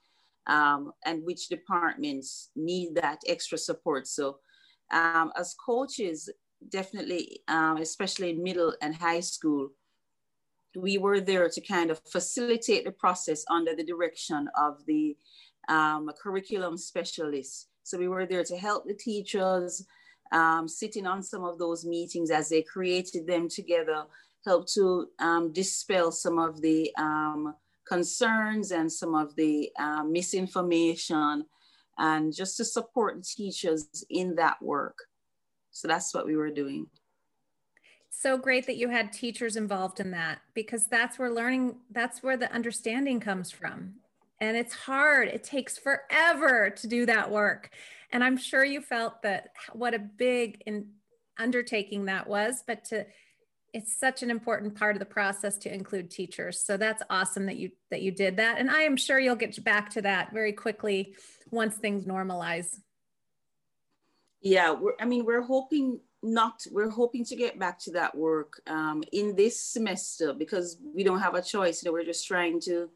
um, 0.47 0.93
and 1.05 1.25
which 1.25 1.49
departments 1.49 2.51
need 2.57 2.95
that 2.97 3.21
extra 3.27 3.57
support. 3.57 4.07
So 4.07 4.39
um, 4.93 5.33
as 5.39 5.55
coaches, 5.55 6.29
definitely, 6.69 7.41
um, 7.49 7.79
especially 7.79 8.31
in 8.31 8.43
middle 8.43 8.75
and 8.83 8.95
high 8.95 9.21
school, 9.21 9.71
we 10.77 10.99
were 10.99 11.21
there 11.21 11.49
to 11.49 11.61
kind 11.61 11.91
of 11.91 12.01
facilitate 12.11 12.85
the 12.85 12.93
process 12.93 13.45
under 13.51 13.75
the 13.75 13.85
direction 13.85 14.49
of 14.57 14.85
the 14.87 15.17
um, 15.69 16.11
curriculum 16.21 16.77
specialists. 16.77 17.67
So 17.83 17.99
we 17.99 18.09
were 18.09 18.27
there 18.27 18.45
to 18.45 18.57
help 18.57 18.87
the 18.87 18.95
teachers, 18.95 19.85
um, 20.33 20.69
sitting 20.69 21.07
on 21.07 21.23
some 21.23 21.45
of 21.45 21.59
those 21.59 21.85
meetings 21.85 22.31
as 22.31 22.49
they 22.49 22.63
created 22.63 23.27
them 23.27 23.49
together, 23.49 24.05
help 24.45 24.69
to 24.75 25.09
um, 25.19 25.53
dispel 25.53 26.13
some 26.13 26.39
of 26.39 26.61
the 26.63 26.93
um, 26.97 27.55
concerns 27.87 28.71
and 28.71 28.91
some 28.91 29.15
of 29.15 29.35
the 29.35 29.71
uh, 29.79 30.05
misinformation 30.05 31.45
and 31.99 32.35
just 32.35 32.57
to 32.57 32.65
support 32.65 33.23
teachers 33.25 34.05
in 34.09 34.35
that 34.37 34.61
work. 34.63 34.97
So 35.71 35.89
that's 35.89 36.15
what 36.15 36.27
we 36.27 36.37
were 36.37 36.51
doing. 36.51 36.87
So 38.11 38.37
great 38.37 38.67
that 38.67 38.77
you 38.77 38.89
had 38.89 39.13
teachers 39.13 39.57
involved 39.57 40.01
in 40.01 40.11
that 40.11 40.41
because 40.53 40.87
that's 40.87 41.19
where 41.19 41.31
learning, 41.31 41.77
that's 41.91 42.23
where 42.23 42.37
the 42.37 42.53
understanding 42.53 43.21
comes 43.21 43.51
from. 43.51 43.95
And 44.41 44.57
it's 44.57 44.75
hard, 44.75 45.29
it 45.29 45.45
takes 45.45 45.79
forever 45.79 46.71
to 46.71 46.87
do 46.87 47.07
that 47.07 47.31
work. 47.31 47.71
And 48.13 48.25
I'm 48.25 48.37
sure 48.37 48.65
you 48.65 48.81
felt 48.81 49.23
that 49.23 49.51
what 49.73 49.95
a 49.95 49.99
big 49.99 50.63
in, 50.67 50.89
undertaking 51.39 52.07
that 52.07 52.27
was, 52.27 52.63
but 52.67 52.85
to 52.87 53.07
it's 53.73 53.99
such 53.99 54.23
an 54.23 54.31
important 54.31 54.75
part 54.75 54.97
of 54.97 54.99
the 54.99 55.07
process 55.07 55.57
to 55.57 55.73
include 55.73 56.11
teachers 56.11 56.65
so 56.65 56.77
that's 56.77 57.03
awesome 57.09 57.47
that 57.47 57.57
you 57.57 57.71
that 57.91 58.03
you 58.03 58.11
did 58.11 58.37
that 58.37 58.59
and 58.59 58.71
i 58.71 58.81
am 58.81 58.97
sure 58.97 59.19
you'll 59.19 59.37
get 59.37 59.63
back 59.65 59.91
to 59.91 60.03
that 60.03 60.33
very 60.33 60.53
quickly 60.53 61.15
once 61.51 61.77
things 61.77 62.05
normalize 62.05 62.81
yeah 64.41 64.75
i 65.01 65.05
mean 65.05 65.25
we're 65.25 65.43
hoping 65.43 66.01
not 66.23 66.63
we're 66.71 66.91
hoping 66.91 67.25
to 67.25 67.37
get 67.37 67.59
back 67.59 67.79
to 67.79 67.91
that 67.93 68.15
work 68.15 68.61
um, 68.67 69.03
in 69.13 69.35
this 69.37 69.59
semester 69.59 70.35
because 70.35 70.77
we 70.95 71.03
don't 71.03 71.21
have 71.21 71.35
a 71.35 71.43
choice 71.43 71.83
you 71.83 71.89
know, 71.89 71.93
we're 71.93 72.05
just 72.05 72.27
trying 72.27 72.61
to 72.61 72.91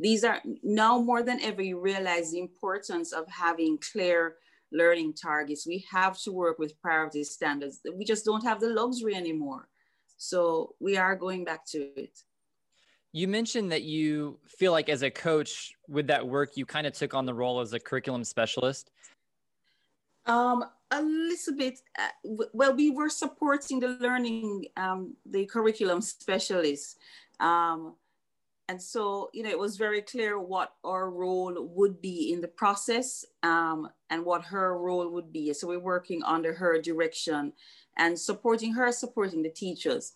these 0.00 0.24
are 0.24 0.40
now 0.62 0.98
more 0.98 1.22
than 1.22 1.38
ever 1.40 1.60
you 1.60 1.78
realize 1.78 2.30
the 2.30 2.38
importance 2.38 3.12
of 3.12 3.28
having 3.28 3.78
clear 3.92 4.36
learning 4.72 5.12
targets 5.12 5.66
we 5.66 5.84
have 5.90 6.18
to 6.18 6.32
work 6.32 6.58
with 6.58 6.80
priority 6.80 7.22
standards 7.22 7.80
we 7.94 8.04
just 8.04 8.24
don't 8.24 8.44
have 8.44 8.58
the 8.58 8.68
luxury 8.70 9.14
anymore 9.14 9.68
so 10.22 10.76
we 10.78 10.96
are 10.96 11.16
going 11.16 11.42
back 11.44 11.66
to 11.66 11.90
it. 11.96 12.16
You 13.12 13.26
mentioned 13.26 13.72
that 13.72 13.82
you 13.82 14.38
feel 14.46 14.70
like 14.70 14.88
as 14.88 15.02
a 15.02 15.10
coach 15.10 15.72
with 15.88 16.06
that 16.06 16.26
work, 16.26 16.56
you 16.56 16.64
kind 16.64 16.86
of 16.86 16.92
took 16.92 17.12
on 17.12 17.26
the 17.26 17.34
role 17.34 17.58
as 17.58 17.72
a 17.72 17.80
curriculum 17.80 18.22
specialist. 18.22 18.92
Um, 20.26 20.64
a 21.02 21.06
little 21.06 21.56
bit. 21.56 21.80
Uh, 21.98 22.46
well, 22.52 22.74
we 22.74 22.90
were 22.90 23.08
supporting 23.08 23.80
the 23.80 23.96
learning, 24.00 24.66
um, 24.76 25.14
the 25.26 25.46
curriculum 25.46 26.00
specialists. 26.00 26.96
Um, 27.40 27.94
and 28.68 28.80
so, 28.80 29.28
you 29.34 29.42
know, 29.42 29.50
it 29.50 29.58
was 29.58 29.76
very 29.76 30.00
clear 30.00 30.38
what 30.38 30.74
our 30.84 31.10
role 31.10 31.54
would 31.74 32.00
be 32.00 32.32
in 32.32 32.40
the 32.40 32.48
process 32.48 33.24
um, 33.42 33.90
and 34.08 34.24
what 34.24 34.44
her 34.44 34.78
role 34.78 35.08
would 35.08 35.32
be. 35.32 35.52
So 35.52 35.66
we're 35.66 35.78
working 35.78 36.22
under 36.22 36.54
her 36.54 36.80
direction 36.80 37.52
and 37.98 38.18
supporting 38.18 38.72
her, 38.74 38.90
supporting 38.92 39.42
the 39.42 39.50
teachers. 39.50 40.12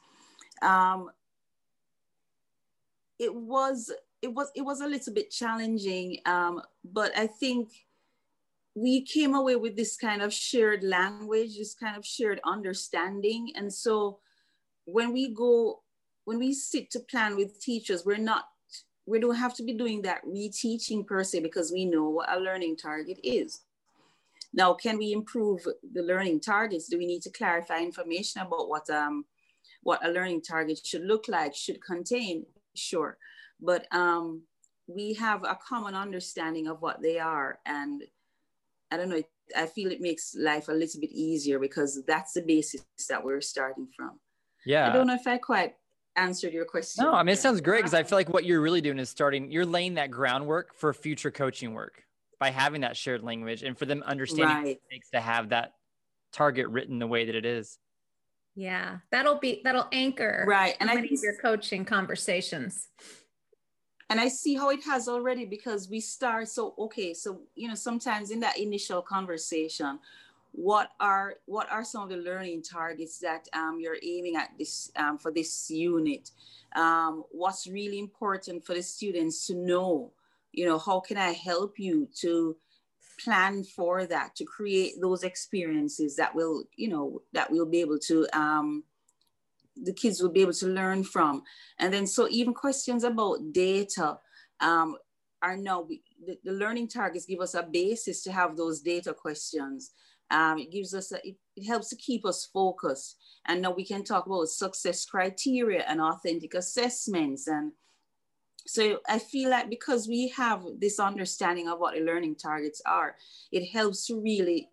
Um, 0.62 1.10
it 3.18 3.34
was 3.34 3.92
it 4.22 4.32
was 4.32 4.50
it 4.54 4.62
was 4.62 4.80
a 4.80 4.86
little 4.86 5.12
bit 5.12 5.30
challenging, 5.30 6.18
um, 6.24 6.62
but 6.84 7.16
I 7.16 7.26
think 7.26 7.85
we 8.76 9.00
came 9.00 9.34
away 9.34 9.56
with 9.56 9.74
this 9.74 9.96
kind 9.96 10.20
of 10.20 10.32
shared 10.32 10.84
language, 10.84 11.56
this 11.56 11.74
kind 11.74 11.96
of 11.96 12.04
shared 12.06 12.40
understanding, 12.44 13.52
and 13.56 13.72
so 13.72 14.20
when 14.84 15.12
we 15.12 15.34
go 15.34 15.82
when 16.26 16.38
we 16.38 16.52
sit 16.52 16.90
to 16.90 17.00
plan 17.00 17.36
with 17.36 17.60
teachers, 17.60 18.04
we're 18.04 18.18
not, 18.18 18.46
we 19.06 19.20
don't 19.20 19.36
have 19.36 19.54
to 19.54 19.62
be 19.62 19.72
doing 19.72 20.02
that 20.02 20.24
reteaching 20.26 21.06
per 21.06 21.22
se 21.22 21.40
because 21.40 21.72
we 21.72 21.84
know 21.84 22.08
what 22.10 22.30
a 22.30 22.38
learning 22.38 22.76
target 22.76 23.18
is. 23.22 23.60
Now, 24.52 24.74
can 24.74 24.98
we 24.98 25.12
improve 25.12 25.64
the 25.92 26.02
learning 26.02 26.40
targets? 26.40 26.88
Do 26.88 26.98
we 26.98 27.06
need 27.06 27.22
to 27.22 27.30
clarify 27.30 27.78
information 27.78 28.42
about 28.42 28.68
what 28.68 28.90
um, 28.90 29.24
what 29.82 30.04
a 30.04 30.10
learning 30.10 30.42
target 30.42 30.80
should 30.84 31.04
look 31.04 31.26
like, 31.28 31.54
should 31.54 31.80
contain? 31.82 32.44
Sure, 32.74 33.16
but 33.60 33.86
um, 33.94 34.42
we 34.88 35.14
have 35.14 35.44
a 35.44 35.58
common 35.66 35.94
understanding 35.94 36.66
of 36.66 36.82
what 36.82 37.00
they 37.02 37.20
are, 37.20 37.60
and 37.66 38.02
I 38.90 38.96
don't 38.96 39.08
know. 39.08 39.22
I 39.56 39.66
feel 39.66 39.90
it 39.90 40.00
makes 40.00 40.34
life 40.36 40.68
a 40.68 40.72
little 40.72 41.00
bit 41.00 41.10
easier 41.10 41.58
because 41.58 42.02
that's 42.06 42.32
the 42.32 42.42
basis 42.42 42.84
that 43.08 43.22
we're 43.22 43.40
starting 43.40 43.88
from. 43.96 44.18
Yeah. 44.64 44.88
I 44.88 44.92
don't 44.92 45.06
know 45.06 45.14
if 45.14 45.26
I 45.26 45.38
quite 45.38 45.74
answered 46.16 46.52
your 46.52 46.64
question. 46.64 47.04
No, 47.04 47.12
I 47.12 47.22
mean, 47.22 47.34
it 47.34 47.38
sounds 47.38 47.60
great 47.60 47.78
because 47.78 47.94
I 47.94 48.02
feel 48.02 48.18
like 48.18 48.28
what 48.28 48.44
you're 48.44 48.60
really 48.60 48.80
doing 48.80 48.98
is 48.98 49.08
starting, 49.08 49.50
you're 49.50 49.66
laying 49.66 49.94
that 49.94 50.10
groundwork 50.10 50.74
for 50.74 50.92
future 50.92 51.30
coaching 51.30 51.74
work 51.74 52.02
by 52.40 52.50
having 52.50 52.80
that 52.80 52.96
shared 52.96 53.22
language 53.22 53.62
and 53.62 53.78
for 53.78 53.86
them 53.86 54.02
understanding 54.04 54.46
right. 54.46 54.64
what 54.64 54.70
it 54.70 54.82
takes 54.90 55.10
to 55.10 55.20
have 55.20 55.50
that 55.50 55.72
target 56.32 56.68
written 56.68 56.98
the 56.98 57.06
way 57.06 57.26
that 57.26 57.34
it 57.34 57.46
is. 57.46 57.78
Yeah, 58.54 58.98
that'll 59.10 59.38
be, 59.38 59.60
that'll 59.64 59.88
anchor 59.92 60.44
right. 60.48 60.74
And 60.80 60.90
I, 60.90 60.94
of 60.94 61.04
your 61.22 61.36
coaching 61.40 61.84
conversations. 61.84 62.88
And 64.08 64.20
I 64.20 64.28
see 64.28 64.54
how 64.54 64.70
it 64.70 64.84
has 64.84 65.08
already 65.08 65.44
because 65.44 65.88
we 65.88 66.00
start. 66.00 66.48
So, 66.48 66.74
okay. 66.78 67.12
So, 67.12 67.40
you 67.54 67.68
know, 67.68 67.74
sometimes 67.74 68.30
in 68.30 68.40
that 68.40 68.58
initial 68.58 69.02
conversation, 69.02 69.98
what 70.56 70.92
are 71.00 71.34
what 71.44 71.70
are 71.70 71.84
some 71.84 72.02
of 72.02 72.08
the 72.08 72.16
learning 72.16 72.62
targets 72.62 73.18
that 73.18 73.46
um, 73.52 73.78
you're 73.78 73.98
aiming 74.02 74.36
at 74.36 74.50
this 74.58 74.90
um, 74.96 75.18
for 75.18 75.30
this 75.30 75.70
unit 75.70 76.30
um, 76.74 77.24
what's 77.30 77.66
really 77.66 77.98
important 77.98 78.64
for 78.64 78.74
the 78.74 78.82
students 78.82 79.46
to 79.46 79.54
know 79.54 80.10
you 80.52 80.64
know 80.64 80.78
how 80.78 80.98
can 80.98 81.18
i 81.18 81.30
help 81.32 81.78
you 81.78 82.08
to 82.14 82.56
plan 83.22 83.62
for 83.64 84.06
that 84.06 84.34
to 84.34 84.46
create 84.46 84.94
those 84.98 85.24
experiences 85.24 86.16
that 86.16 86.34
will 86.34 86.64
you 86.76 86.88
know 86.88 87.20
that 87.34 87.50
we'll 87.50 87.66
be 87.66 87.82
able 87.82 87.98
to 87.98 88.26
um, 88.32 88.82
the 89.82 89.92
kids 89.92 90.22
will 90.22 90.30
be 90.30 90.42
able 90.42 90.52
to 90.52 90.66
learn 90.66 91.04
from 91.04 91.42
and 91.78 91.92
then 91.92 92.06
so 92.06 92.28
even 92.30 92.54
questions 92.54 93.04
about 93.04 93.52
data 93.52 94.18
um, 94.60 94.96
are 95.42 95.56
now 95.56 95.86
the, 95.86 96.00
the 96.44 96.52
learning 96.52 96.88
targets 96.88 97.26
give 97.26 97.40
us 97.40 97.54
a 97.54 97.62
basis 97.62 98.22
to 98.22 98.32
have 98.32 98.56
those 98.56 98.80
data 98.80 99.12
questions 99.12 99.92
um, 100.30 100.58
it 100.58 100.72
gives 100.72 100.94
us, 100.94 101.12
a, 101.12 101.26
it, 101.26 101.36
it 101.56 101.66
helps 101.66 101.88
to 101.90 101.96
keep 101.96 102.26
us 102.26 102.46
focused. 102.46 103.16
And 103.46 103.62
now 103.62 103.72
we 103.72 103.84
can 103.84 104.02
talk 104.02 104.26
about 104.26 104.48
success 104.48 105.04
criteria 105.04 105.84
and 105.86 106.00
authentic 106.00 106.54
assessments. 106.54 107.46
And 107.46 107.72
so 108.66 108.98
I 109.08 109.18
feel 109.18 109.50
like 109.50 109.70
because 109.70 110.08
we 110.08 110.28
have 110.28 110.64
this 110.78 110.98
understanding 110.98 111.68
of 111.68 111.78
what 111.78 111.94
the 111.94 112.00
learning 112.00 112.36
targets 112.36 112.82
are, 112.84 113.16
it 113.52 113.66
helps 113.66 114.06
to 114.06 114.20
really 114.20 114.70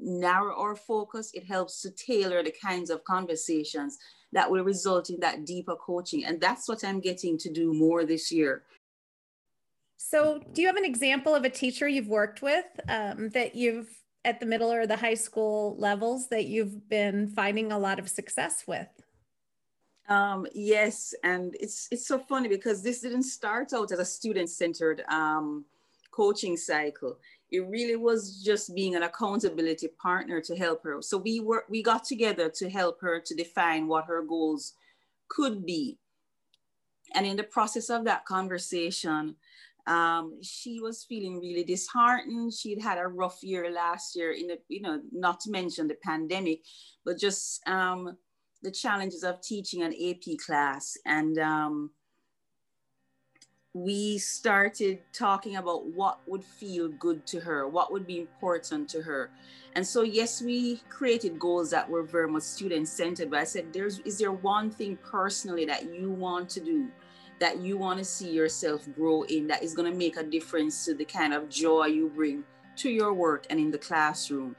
narrow 0.00 0.56
our 0.58 0.74
focus. 0.74 1.30
It 1.32 1.46
helps 1.46 1.82
to 1.82 1.90
tailor 1.90 2.42
the 2.42 2.54
kinds 2.60 2.90
of 2.90 3.04
conversations 3.04 3.98
that 4.32 4.50
will 4.50 4.64
result 4.64 5.10
in 5.10 5.20
that 5.20 5.44
deeper 5.44 5.76
coaching. 5.76 6.24
And 6.24 6.40
that's 6.40 6.68
what 6.68 6.84
I'm 6.84 7.00
getting 7.00 7.38
to 7.38 7.50
do 7.50 7.72
more 7.72 8.04
this 8.04 8.32
year. 8.32 8.62
So, 9.96 10.42
do 10.52 10.60
you 10.60 10.66
have 10.66 10.76
an 10.76 10.84
example 10.84 11.34
of 11.34 11.44
a 11.44 11.50
teacher 11.50 11.88
you've 11.88 12.08
worked 12.08 12.42
with 12.42 12.66
um, 12.88 13.28
that 13.30 13.54
you've 13.54 13.88
at 14.24 14.40
the 14.40 14.46
middle 14.46 14.72
or 14.72 14.86
the 14.86 14.96
high 14.96 15.14
school 15.14 15.76
levels 15.78 16.28
that 16.28 16.46
you've 16.46 16.88
been 16.88 17.28
finding 17.28 17.72
a 17.72 17.78
lot 17.78 17.98
of 17.98 18.08
success 18.08 18.64
with? 18.66 18.88
Um, 20.08 20.46
yes, 20.54 21.14
and 21.22 21.54
it's 21.60 21.88
it's 21.90 22.06
so 22.06 22.18
funny 22.18 22.48
because 22.48 22.82
this 22.82 23.00
didn't 23.00 23.22
start 23.22 23.72
out 23.72 23.92
as 23.92 23.98
a 23.98 24.04
student-centered 24.04 25.04
um, 25.08 25.64
coaching 26.10 26.56
cycle. 26.56 27.18
It 27.52 27.68
really 27.68 27.96
was 27.96 28.42
just 28.42 28.74
being 28.74 28.96
an 28.96 29.04
accountability 29.04 29.88
partner 30.02 30.40
to 30.40 30.56
help 30.56 30.82
her. 30.82 31.02
So 31.02 31.18
we 31.18 31.38
were 31.38 31.64
we 31.68 31.82
got 31.82 32.02
together 32.02 32.48
to 32.48 32.70
help 32.70 33.00
her 33.02 33.20
to 33.20 33.34
define 33.34 33.86
what 33.86 34.06
her 34.06 34.22
goals 34.22 34.72
could 35.28 35.64
be. 35.64 35.98
And 37.14 37.26
in 37.26 37.36
the 37.36 37.44
process 37.44 37.90
of 37.90 38.04
that 38.04 38.24
conversation, 38.24 39.36
um, 39.86 40.38
she 40.42 40.80
was 40.80 41.04
feeling 41.04 41.40
really 41.40 41.64
disheartened. 41.64 42.54
She'd 42.54 42.80
had 42.80 42.98
a 42.98 43.06
rough 43.06 43.42
year 43.42 43.70
last 43.70 44.16
year 44.16 44.32
in 44.32 44.46
the, 44.46 44.58
you 44.68 44.80
know, 44.80 45.00
not 45.12 45.40
to 45.40 45.50
mention 45.50 45.88
the 45.88 45.96
pandemic, 46.02 46.60
but 47.04 47.18
just 47.18 47.60
um, 47.68 48.16
the 48.62 48.70
challenges 48.70 49.24
of 49.24 49.42
teaching 49.42 49.82
an 49.82 49.92
AP 49.92 50.38
class. 50.44 50.96
And 51.04 51.38
um, 51.38 51.90
we 53.74 54.18
started 54.18 54.98
talking 55.12 55.56
about 55.56 55.86
what 55.86 56.20
would 56.26 56.44
feel 56.44 56.88
good 56.88 57.24
to 57.26 57.40
her, 57.40 57.66
what 57.66 57.90
would 57.90 58.06
be 58.06 58.18
important 58.18 58.88
to 58.90 59.00
her. 59.00 59.30
And 59.74 59.86
so, 59.86 60.02
yes, 60.02 60.42
we 60.42 60.76
created 60.90 61.38
goals 61.38 61.70
that 61.70 61.88
were 61.88 62.02
very 62.02 62.28
much 62.28 62.42
student 62.42 62.86
centered, 62.86 63.30
but 63.30 63.38
I 63.38 63.44
said, 63.44 63.72
there's, 63.72 64.00
is 64.00 64.18
there 64.18 64.32
one 64.32 64.70
thing 64.70 64.98
personally 65.02 65.64
that 65.66 65.94
you 65.94 66.10
want 66.10 66.50
to 66.50 66.60
do? 66.60 66.88
that 67.40 67.58
you 67.58 67.76
want 67.76 67.98
to 67.98 68.04
see 68.04 68.30
yourself 68.30 68.88
grow 68.94 69.22
in 69.22 69.48
that 69.48 69.64
is 69.64 69.74
going 69.74 69.90
to 69.90 69.98
make 69.98 70.16
a 70.16 70.22
difference 70.22 70.84
to 70.84 70.94
the 70.94 71.04
kind 71.04 71.34
of 71.34 71.48
joy 71.48 71.86
you 71.86 72.08
bring 72.14 72.44
to 72.76 72.88
your 72.88 73.12
work 73.12 73.46
and 73.50 73.58
in 73.58 73.68
the 73.68 73.78
classroom 73.78 74.54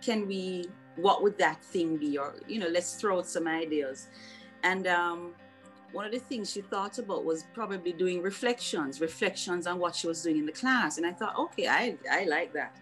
can 0.00 0.28
we 0.28 0.64
what 0.94 1.24
would 1.24 1.36
that 1.38 1.60
thing 1.64 1.96
be 1.96 2.16
or 2.16 2.36
you 2.46 2.60
know 2.60 2.68
let's 2.68 2.94
throw 2.94 3.18
out 3.18 3.26
some 3.26 3.48
ideas 3.48 4.06
and 4.62 4.86
um, 4.86 5.32
one 5.92 6.04
of 6.04 6.12
the 6.12 6.18
things 6.18 6.50
she 6.50 6.60
thought 6.60 6.98
about 6.98 7.24
was 7.24 7.44
probably 7.54 7.92
doing 7.92 8.22
reflections 8.22 9.00
reflections 9.00 9.66
on 9.66 9.78
what 9.78 9.94
she 9.94 10.06
was 10.06 10.22
doing 10.22 10.38
in 10.38 10.46
the 10.46 10.52
class 10.52 10.98
and 10.98 11.06
i 11.06 11.12
thought 11.12 11.36
okay 11.38 11.66
i, 11.68 11.96
I 12.10 12.24
like 12.24 12.52
that 12.52 12.76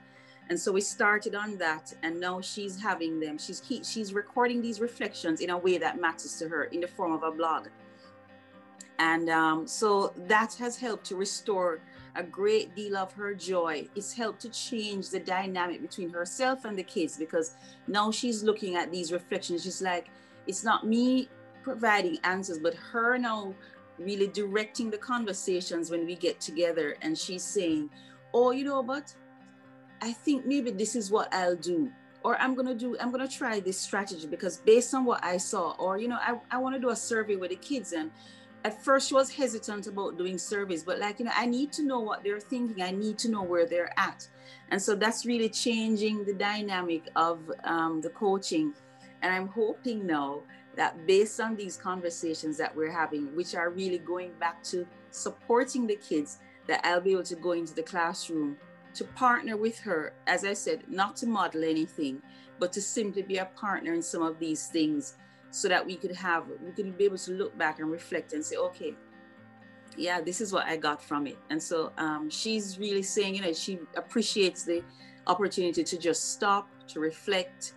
and 0.50 0.58
so 0.58 0.72
we 0.72 0.80
started 0.80 1.34
on 1.34 1.58
that 1.58 1.92
and 2.02 2.18
now 2.18 2.40
she's 2.40 2.80
having 2.80 3.20
them 3.20 3.38
she's 3.38 3.62
she's 3.82 4.12
recording 4.12 4.60
these 4.60 4.80
reflections 4.80 5.40
in 5.40 5.50
a 5.50 5.58
way 5.58 5.78
that 5.78 6.00
matters 6.00 6.38
to 6.38 6.48
her 6.48 6.64
in 6.64 6.80
the 6.80 6.88
form 6.88 7.12
of 7.12 7.22
a 7.22 7.30
blog 7.30 7.68
and 8.98 9.30
um, 9.30 9.66
so 9.66 10.12
that 10.26 10.54
has 10.54 10.76
helped 10.76 11.06
to 11.06 11.16
restore 11.16 11.80
a 12.16 12.22
great 12.22 12.74
deal 12.74 12.96
of 12.96 13.12
her 13.12 13.32
joy. 13.32 13.88
It's 13.94 14.12
helped 14.12 14.40
to 14.40 14.48
change 14.48 15.10
the 15.10 15.20
dynamic 15.20 15.80
between 15.80 16.10
herself 16.10 16.64
and 16.64 16.76
the 16.76 16.82
kids 16.82 17.16
because 17.16 17.54
now 17.86 18.10
she's 18.10 18.42
looking 18.42 18.74
at 18.74 18.90
these 18.90 19.12
reflections. 19.12 19.62
She's 19.62 19.80
like, 19.80 20.08
it's 20.48 20.64
not 20.64 20.84
me 20.84 21.28
providing 21.62 22.18
answers, 22.24 22.58
but 22.58 22.74
her 22.74 23.18
now 23.18 23.54
really 23.98 24.28
directing 24.28 24.90
the 24.90 24.98
conversations 24.98 25.90
when 25.90 26.06
we 26.06 26.14
get 26.14 26.40
together. 26.40 26.96
And 27.02 27.18
she's 27.18 27.42
saying, 27.42 27.90
oh, 28.32 28.52
you 28.52 28.64
know, 28.64 28.82
but 28.82 29.14
I 30.00 30.12
think 30.12 30.46
maybe 30.46 30.70
this 30.70 30.94
is 30.94 31.10
what 31.10 31.32
I'll 31.34 31.56
do. 31.56 31.90
Or 32.24 32.36
I'm 32.40 32.54
gonna 32.54 32.74
do, 32.74 32.96
I'm 33.00 33.10
gonna 33.10 33.28
try 33.28 33.60
this 33.60 33.78
strategy 33.78 34.26
because 34.26 34.58
based 34.58 34.92
on 34.94 35.04
what 35.04 35.24
I 35.24 35.36
saw, 35.36 35.72
or 35.78 35.98
you 35.98 36.08
know, 36.08 36.18
I, 36.20 36.38
I 36.50 36.58
want 36.58 36.74
to 36.74 36.80
do 36.80 36.90
a 36.90 36.96
survey 36.96 37.36
with 37.36 37.50
the 37.50 37.56
kids 37.56 37.92
and 37.92 38.10
at 38.64 38.82
first 38.82 39.08
she 39.08 39.14
was 39.14 39.30
hesitant 39.30 39.86
about 39.86 40.18
doing 40.18 40.36
surveys 40.36 40.82
but 40.82 40.98
like 40.98 41.18
you 41.18 41.24
know 41.24 41.32
i 41.36 41.46
need 41.46 41.72
to 41.72 41.82
know 41.82 42.00
what 42.00 42.24
they're 42.24 42.40
thinking 42.40 42.82
i 42.82 42.90
need 42.90 43.18
to 43.18 43.30
know 43.30 43.42
where 43.42 43.66
they're 43.66 43.92
at 43.98 44.26
and 44.70 44.80
so 44.80 44.94
that's 44.94 45.24
really 45.24 45.48
changing 45.48 46.24
the 46.24 46.34
dynamic 46.34 47.08
of 47.16 47.38
um, 47.64 48.00
the 48.00 48.10
coaching 48.10 48.72
and 49.22 49.32
i'm 49.32 49.46
hoping 49.48 50.06
now 50.06 50.40
that 50.78 51.06
based 51.08 51.40
on 51.40 51.56
these 51.56 51.76
conversations 51.76 52.56
that 52.56 52.74
we're 52.74 52.90
having 52.90 53.34
which 53.36 53.54
are 53.54 53.70
really 53.70 53.98
going 53.98 54.32
back 54.38 54.62
to 54.62 54.86
supporting 55.10 55.86
the 55.86 55.96
kids 55.96 56.38
that 56.66 56.80
i'll 56.84 57.00
be 57.00 57.12
able 57.12 57.22
to 57.22 57.36
go 57.36 57.52
into 57.52 57.74
the 57.74 57.82
classroom 57.82 58.56
to 58.94 59.04
partner 59.04 59.56
with 59.56 59.78
her 59.78 60.14
as 60.26 60.44
i 60.44 60.54
said 60.54 60.82
not 60.88 61.16
to 61.16 61.26
model 61.26 61.64
anything 61.64 62.22
but 62.58 62.72
to 62.72 62.80
simply 62.80 63.22
be 63.22 63.38
a 63.38 63.44
partner 63.56 63.92
in 63.92 64.02
some 64.02 64.22
of 64.22 64.38
these 64.38 64.68
things 64.68 65.16
so 65.50 65.68
that 65.68 65.84
we 65.84 65.96
could 65.96 66.12
have 66.12 66.44
we 66.64 66.70
could 66.72 66.96
be 66.96 67.04
able 67.04 67.18
to 67.18 67.32
look 67.32 67.56
back 67.58 67.80
and 67.80 67.90
reflect 67.90 68.32
and 68.32 68.44
say 68.44 68.56
okay 68.56 68.94
yeah 69.96 70.20
this 70.20 70.40
is 70.40 70.52
what 70.52 70.64
i 70.66 70.76
got 70.76 71.02
from 71.02 71.26
it. 71.26 71.36
And 71.50 71.60
so 71.60 71.92
um, 71.98 72.30
she's 72.30 72.78
really 72.78 73.02
saying 73.02 73.34
you 73.34 73.42
know 73.42 73.52
she 73.52 73.80
appreciates 73.96 74.62
the 74.62 74.82
opportunity 75.26 75.82
to 75.82 75.98
just 75.98 76.32
stop 76.32 76.68
to 76.88 77.00
reflect 77.00 77.74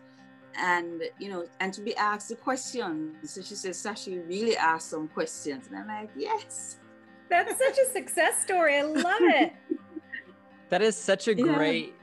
and 0.57 1.03
you 1.19 1.29
know 1.29 1.45
and 1.59 1.73
to 1.73 1.81
be 1.81 1.95
asked 1.95 2.29
the 2.29 2.35
questions. 2.35 3.31
So 3.33 3.41
she 3.41 3.55
says 3.55 3.77
sasha 3.77 4.11
you 4.11 4.21
really 4.23 4.57
asked 4.57 4.89
some 4.89 5.07
questions. 5.07 5.67
And 5.67 5.77
i'm 5.77 5.87
like 5.87 6.09
yes. 6.15 6.77
That's 7.29 7.57
such 7.57 7.77
a 7.77 7.89
success 7.91 8.41
story. 8.41 8.77
I 8.77 8.83
love 8.83 9.21
it. 9.21 9.53
That 10.69 10.81
is 10.81 10.95
such 10.95 11.27
a 11.27 11.35
great 11.35 11.87
yeah 11.87 12.01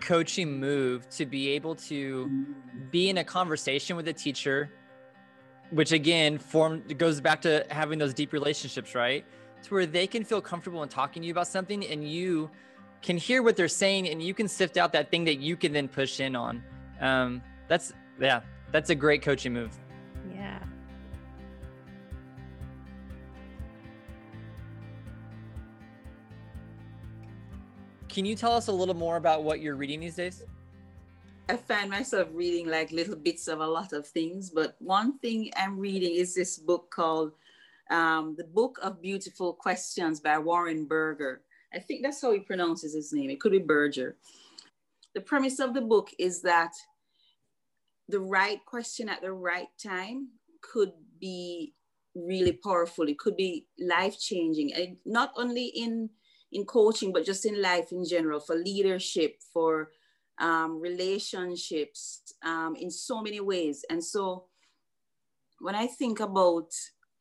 coaching 0.00 0.58
move 0.60 1.08
to 1.10 1.26
be 1.26 1.50
able 1.50 1.74
to 1.74 2.46
be 2.90 3.10
in 3.10 3.18
a 3.18 3.24
conversation 3.24 3.96
with 3.96 4.08
a 4.08 4.12
teacher 4.12 4.70
which 5.70 5.92
again 5.92 6.38
form 6.38 6.82
goes 6.96 7.20
back 7.20 7.42
to 7.42 7.66
having 7.70 7.98
those 7.98 8.14
deep 8.14 8.32
relationships 8.32 8.94
right? 8.94 9.24
To 9.64 9.74
where 9.74 9.86
they 9.86 10.06
can 10.06 10.24
feel 10.24 10.40
comfortable 10.40 10.82
in 10.82 10.88
talking 10.88 11.22
to 11.22 11.26
you 11.26 11.32
about 11.32 11.48
something 11.48 11.86
and 11.86 12.08
you 12.08 12.50
can 13.02 13.16
hear 13.16 13.42
what 13.42 13.56
they're 13.56 13.68
saying 13.68 14.08
and 14.08 14.22
you 14.22 14.34
can 14.34 14.48
sift 14.48 14.76
out 14.76 14.92
that 14.92 15.10
thing 15.10 15.24
that 15.24 15.38
you 15.38 15.56
can 15.56 15.72
then 15.72 15.88
push 15.88 16.20
in 16.20 16.34
on. 16.34 16.62
Um, 17.00 17.42
that's 17.68 17.92
yeah, 18.20 18.40
that's 18.72 18.90
a 18.90 18.94
great 18.94 19.22
coaching 19.22 19.52
move. 19.52 19.78
Yeah. 20.32 20.58
Can 28.08 28.24
you 28.24 28.34
tell 28.34 28.52
us 28.52 28.68
a 28.68 28.72
little 28.72 28.94
more 28.94 29.16
about 29.16 29.44
what 29.44 29.60
you're 29.60 29.76
reading 29.76 30.00
these 30.00 30.16
days? 30.16 30.42
I 31.50 31.56
find 31.56 31.90
myself 31.90 32.28
reading 32.32 32.66
like 32.66 32.90
little 32.90 33.16
bits 33.16 33.48
of 33.48 33.60
a 33.60 33.66
lot 33.66 33.92
of 33.92 34.06
things, 34.06 34.50
but 34.50 34.76
one 34.80 35.18
thing 35.18 35.50
I'm 35.56 35.78
reading 35.78 36.14
is 36.14 36.34
this 36.34 36.58
book 36.58 36.90
called 36.90 37.32
um, 37.90 38.34
The 38.36 38.44
Book 38.44 38.78
of 38.82 39.00
Beautiful 39.00 39.54
Questions 39.54 40.20
by 40.20 40.38
Warren 40.38 40.84
Berger. 40.84 41.42
I 41.72 41.78
think 41.78 42.02
that's 42.02 42.20
how 42.20 42.32
he 42.32 42.40
pronounces 42.40 42.94
his 42.94 43.12
name. 43.12 43.30
It 43.30 43.40
could 43.40 43.52
be 43.52 43.58
Berger. 43.58 44.16
The 45.14 45.20
premise 45.20 45.58
of 45.58 45.72
the 45.72 45.80
book 45.80 46.10
is 46.18 46.42
that 46.42 46.72
the 48.08 48.20
right 48.20 48.64
question 48.64 49.08
at 49.08 49.20
the 49.20 49.32
right 49.32 49.68
time 49.82 50.28
could 50.62 50.92
be 51.20 51.74
really 52.14 52.52
powerful. 52.52 53.08
It 53.08 53.18
could 53.18 53.36
be 53.36 53.66
life 53.78 54.18
changing, 54.18 54.72
and 54.74 54.96
not 55.04 55.32
only 55.36 55.66
in 55.66 56.10
in 56.50 56.64
coaching, 56.64 57.12
but 57.12 57.26
just 57.26 57.44
in 57.44 57.60
life 57.60 57.92
in 57.92 58.04
general, 58.06 58.40
for 58.40 58.56
leadership, 58.56 59.36
for 59.52 59.90
um, 60.40 60.80
relationships, 60.80 62.22
um, 62.42 62.74
in 62.76 62.90
so 62.90 63.20
many 63.20 63.40
ways. 63.40 63.84
And 63.90 64.02
so, 64.02 64.46
when 65.60 65.74
I 65.74 65.86
think 65.86 66.20
about 66.20 66.72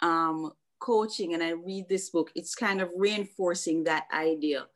um, 0.01 0.51
coaching 0.79 1.33
and 1.33 1.43
I 1.43 1.49
read 1.49 1.89
this 1.89 2.09
book, 2.09 2.31
it's 2.35 2.55
kind 2.55 2.81
of 2.81 2.89
reinforcing 2.95 3.83
that 3.83 4.05
idea 4.13 4.67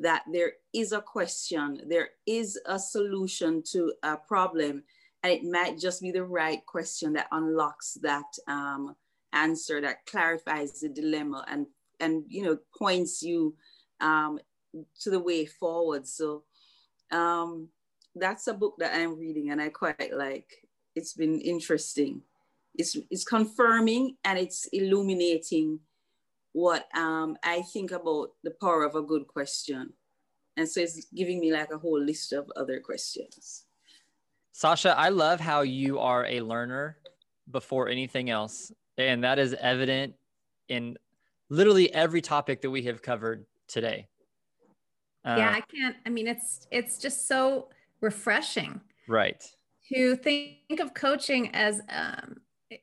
that 0.00 0.22
there 0.32 0.52
is 0.74 0.92
a 0.92 1.00
question, 1.02 1.82
there 1.88 2.10
is 2.26 2.58
a 2.66 2.78
solution 2.78 3.62
to 3.72 3.92
a 4.02 4.16
problem, 4.16 4.82
and 5.22 5.32
it 5.32 5.44
might 5.44 5.78
just 5.78 6.00
be 6.02 6.10
the 6.10 6.24
right 6.24 6.64
question 6.66 7.12
that 7.14 7.28
unlocks 7.32 7.94
that 8.02 8.24
um, 8.48 8.96
answer, 9.32 9.80
that 9.80 10.06
clarifies 10.06 10.80
the 10.80 10.88
dilemma, 10.88 11.44
and 11.48 11.66
and 12.00 12.24
you 12.28 12.44
know 12.44 12.58
points 12.76 13.22
you 13.22 13.54
um, 14.00 14.38
to 15.00 15.10
the 15.10 15.20
way 15.20 15.46
forward. 15.46 16.06
So 16.06 16.44
um, 17.10 17.68
that's 18.14 18.46
a 18.46 18.54
book 18.54 18.74
that 18.78 18.94
I'm 18.94 19.18
reading, 19.18 19.50
and 19.50 19.60
I 19.60 19.68
quite 19.68 20.12
like. 20.12 20.50
It's 20.94 21.14
been 21.14 21.40
interesting 21.40 22.22
it's, 22.74 22.96
it's 23.10 23.24
confirming 23.24 24.16
and 24.24 24.38
it's 24.38 24.66
illuminating 24.72 25.80
what 26.52 26.86
um, 26.96 27.36
I 27.42 27.62
think 27.62 27.92
about 27.92 28.30
the 28.42 28.52
power 28.60 28.84
of 28.84 28.94
a 28.94 29.02
good 29.02 29.26
question. 29.26 29.92
And 30.56 30.68
so 30.68 30.80
it's 30.80 31.06
giving 31.14 31.40
me 31.40 31.52
like 31.52 31.70
a 31.72 31.78
whole 31.78 32.00
list 32.00 32.32
of 32.32 32.50
other 32.56 32.80
questions. 32.80 33.64
Sasha, 34.52 34.94
I 34.96 35.08
love 35.08 35.40
how 35.40 35.62
you 35.62 35.98
are 35.98 36.26
a 36.26 36.40
learner 36.40 36.98
before 37.50 37.88
anything 37.88 38.30
else. 38.30 38.70
And 38.98 39.24
that 39.24 39.38
is 39.38 39.54
evident 39.54 40.14
in 40.68 40.96
literally 41.48 41.92
every 41.92 42.20
topic 42.20 42.60
that 42.60 42.70
we 42.70 42.82
have 42.82 43.02
covered 43.02 43.46
today. 43.66 44.08
Uh, 45.24 45.36
yeah, 45.38 45.50
I 45.50 45.60
can't. 45.60 45.96
I 46.04 46.10
mean, 46.10 46.26
it's 46.26 46.66
it's 46.70 46.98
just 46.98 47.28
so 47.28 47.68
refreshing, 48.00 48.80
right? 49.08 49.42
To 49.92 50.16
think 50.16 50.80
of 50.80 50.94
coaching 50.94 51.54
as 51.54 51.80
um, 51.88 52.38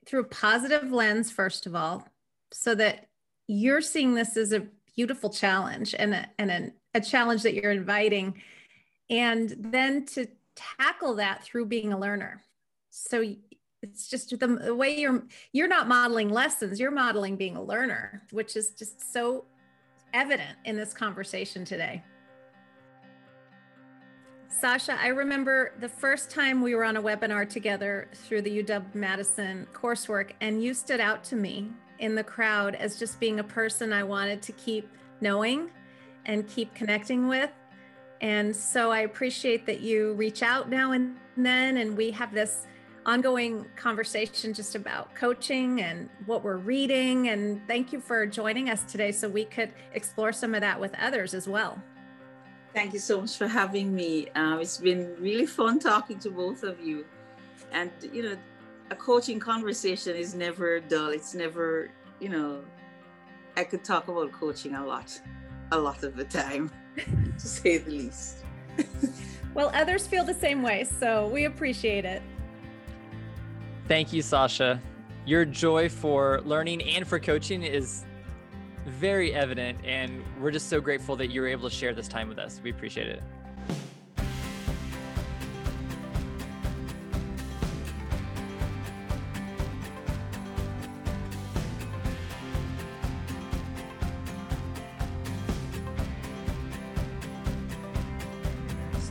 through 0.06 0.22
a 0.22 0.26
positive 0.26 0.92
lens, 0.92 1.32
first 1.32 1.66
of 1.66 1.76
all, 1.76 2.08
so 2.52 2.76
that 2.76 3.08
you're 3.48 3.82
seeing 3.82 4.14
this 4.14 4.38
as 4.38 4.54
a 4.54 4.68
beautiful 4.96 5.30
challenge 5.30 5.96
and 5.98 6.14
a, 6.14 6.28
and 6.38 6.52
a, 6.52 6.72
a 6.96 7.02
challenge 7.02 7.44
that 7.44 7.54
you're 7.54 7.72
inviting. 7.72 8.42
And 9.10 9.56
then 9.58 10.06
to 10.08 10.28
tackle 10.78 11.16
that 11.16 11.44
through 11.44 11.66
being 11.66 11.94
a 11.94 12.00
learner. 12.00 12.42
So 12.90 13.24
it's 13.82 14.10
just 14.10 14.38
the, 14.38 14.48
the 14.48 14.76
way 14.76 15.00
you're 15.00 15.24
you're 15.54 15.68
not 15.68 15.88
modeling 15.88 16.28
lessons 16.30 16.82
you're 16.82 16.92
modeling 16.92 17.38
being 17.38 17.56
a 17.56 17.64
learner 17.64 18.22
which 18.32 18.58
is 18.58 18.72
just 18.72 19.14
so 19.14 19.46
evident 20.14 20.58
in 20.66 20.76
this 20.76 20.94
conversation 20.94 21.64
today 21.64 22.04
Sasha, 24.60 25.00
I 25.00 25.08
remember 25.08 25.72
the 25.80 25.88
first 25.88 26.30
time 26.30 26.62
we 26.62 26.76
were 26.76 26.84
on 26.84 26.98
a 26.98 27.02
webinar 27.02 27.48
together 27.48 28.10
through 28.14 28.42
the 28.42 28.62
UW 28.62 28.94
Madison 28.94 29.66
coursework, 29.74 30.32
and 30.42 30.62
you 30.62 30.74
stood 30.74 31.00
out 31.00 31.24
to 31.26 31.38
me 31.38 31.70
in 32.00 32.14
the 32.14 32.24
crowd 32.24 32.76
as 32.76 33.00
just 33.00 33.22
being 33.22 33.40
a 33.40 33.44
person 33.44 33.94
I 33.94 34.04
wanted 34.04 34.42
to 34.42 34.52
keep 34.54 34.90
knowing 35.22 35.70
and 36.26 36.46
keep 36.46 36.74
connecting 36.74 37.30
with. 37.30 37.52
And 38.22 38.56
so 38.56 38.92
I 38.92 39.02
appreciate 39.02 39.66
that 39.66 39.80
you 39.80 40.14
reach 40.14 40.44
out 40.44 40.70
now 40.70 40.92
and 40.92 41.16
then, 41.38 41.78
and 41.78 41.96
we 41.96 42.12
have 42.12 42.34
this 42.34 42.68
ongoing 43.06 43.66
conversation 43.76 44.54
just 44.54 44.76
about 44.76 45.16
coaching 45.16 45.82
and 45.82 46.10
what 46.26 46.44
we're 46.44 46.58
reading. 46.58 47.30
And 47.30 47.66
thank 47.68 47.94
you 47.94 48.00
for 48.00 48.26
joining 48.26 48.70
us 48.70 48.84
today 48.84 49.12
so 49.12 49.30
we 49.30 49.46
could 49.46 49.72
explore 49.94 50.32
some 50.34 50.54
of 50.54 50.62
that 50.62 50.80
with 50.80 50.94
others 51.00 51.34
as 51.34 51.48
well. 51.48 51.82
Thank 52.74 52.94
you 52.94 53.00
so 53.00 53.22
much 53.22 53.38
for 53.38 53.48
having 53.48 53.96
me. 53.96 54.28
Um, 54.36 54.60
it's 54.60 54.78
been 54.78 55.16
really 55.20 55.46
fun 55.46 55.80
talking 55.80 56.20
to 56.20 56.30
both 56.30 56.64
of 56.64 56.80
you. 56.80 57.06
And, 57.72 57.92
you 58.14 58.24
know, 58.24 58.38
a 58.92 58.96
coaching 58.96 59.40
conversation 59.40 60.16
is 60.16 60.36
never 60.36 60.80
dull. 60.80 61.10
It's 61.10 61.34
never, 61.34 61.90
you 62.20 62.30
know, 62.30 62.64
I 63.56 63.64
could 63.64 63.84
talk 63.84 64.08
about 64.08 64.32
coaching 64.32 64.76
a 64.76 64.86
lot, 64.86 65.20
a 65.72 65.80
lot 65.80 66.04
of 66.04 66.16
the 66.16 66.26
time, 66.26 66.70
to 67.38 67.48
say 67.48 67.78
the 67.78 67.92
least. 67.92 68.38
well, 69.54 69.72
others 69.74 70.08
feel 70.08 70.24
the 70.24 70.34
same 70.34 70.62
way. 70.62 70.84
So 70.84 71.28
we 71.28 71.46
appreciate 71.46 72.06
it. 72.06 72.22
Thank 73.88 74.14
you, 74.14 74.22
Sasha. 74.22 74.82
Your 75.26 75.46
joy 75.46 75.90
for 75.90 76.42
learning 76.42 76.84
and 76.84 77.08
for 77.08 77.20
coaching 77.20 77.64
is 77.64 78.06
very 78.86 79.34
evident, 79.34 79.80
and 79.84 80.24
we're 80.40 80.52
just 80.52 80.70
so 80.70 80.80
grateful 80.80 81.16
that 81.18 81.28
you 81.28 81.42
were 81.42 81.48
able 81.48 81.70
to 81.70 81.76
share 81.76 81.94
this 81.94 82.08
time 82.08 82.28
with 82.28 82.40
us. 82.40 82.62
We 82.64 82.72
appreciate 82.72 83.08
it. 83.08 83.24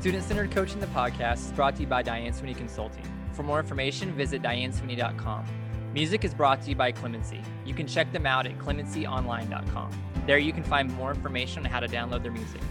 Student 0.09 0.24
Centered 0.24 0.50
Coaching 0.52 0.80
the 0.80 0.86
Podcast 0.86 1.44
is 1.44 1.52
brought 1.52 1.74
to 1.76 1.82
you 1.82 1.86
by 1.86 2.00
Diane 2.00 2.32
Sweeney 2.32 2.54
Consulting. 2.54 3.04
For 3.34 3.42
more 3.42 3.61
information, 3.61 4.11
visit 4.14 4.40
dianesweeney.com. 4.40 5.44
Music 5.92 6.24
is 6.24 6.32
brought 6.32 6.62
to 6.62 6.70
you 6.70 6.76
by 6.76 6.92
Clemency. 6.92 7.42
You 7.66 7.74
can 7.74 7.86
check 7.86 8.11
them 8.11 8.24
out 8.24 8.46
at 8.46 8.56
clemencyonline.com. 8.56 9.90
There 10.26 10.38
you 10.38 10.54
can 10.54 10.62
find 10.62 10.90
more 10.94 11.11
information 11.11 11.66
on 11.66 11.70
how 11.70 11.80
to 11.80 11.88
download 11.88 12.22
their 12.22 12.32
music. 12.32 12.62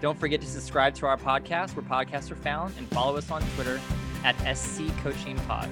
Don't 0.00 0.16
forget 0.16 0.40
to 0.42 0.46
subscribe 0.46 0.94
to 0.94 1.06
our 1.06 1.16
podcast 1.16 1.74
where 1.74 1.84
podcasts 1.84 2.30
are 2.30 2.36
found 2.36 2.72
and 2.78 2.88
follow 2.90 3.16
us 3.16 3.28
on 3.28 3.42
Twitter 3.56 3.80
at 4.22 4.36
SC 4.56 4.86
Coaching 4.98 5.34
Pod. 5.48 5.68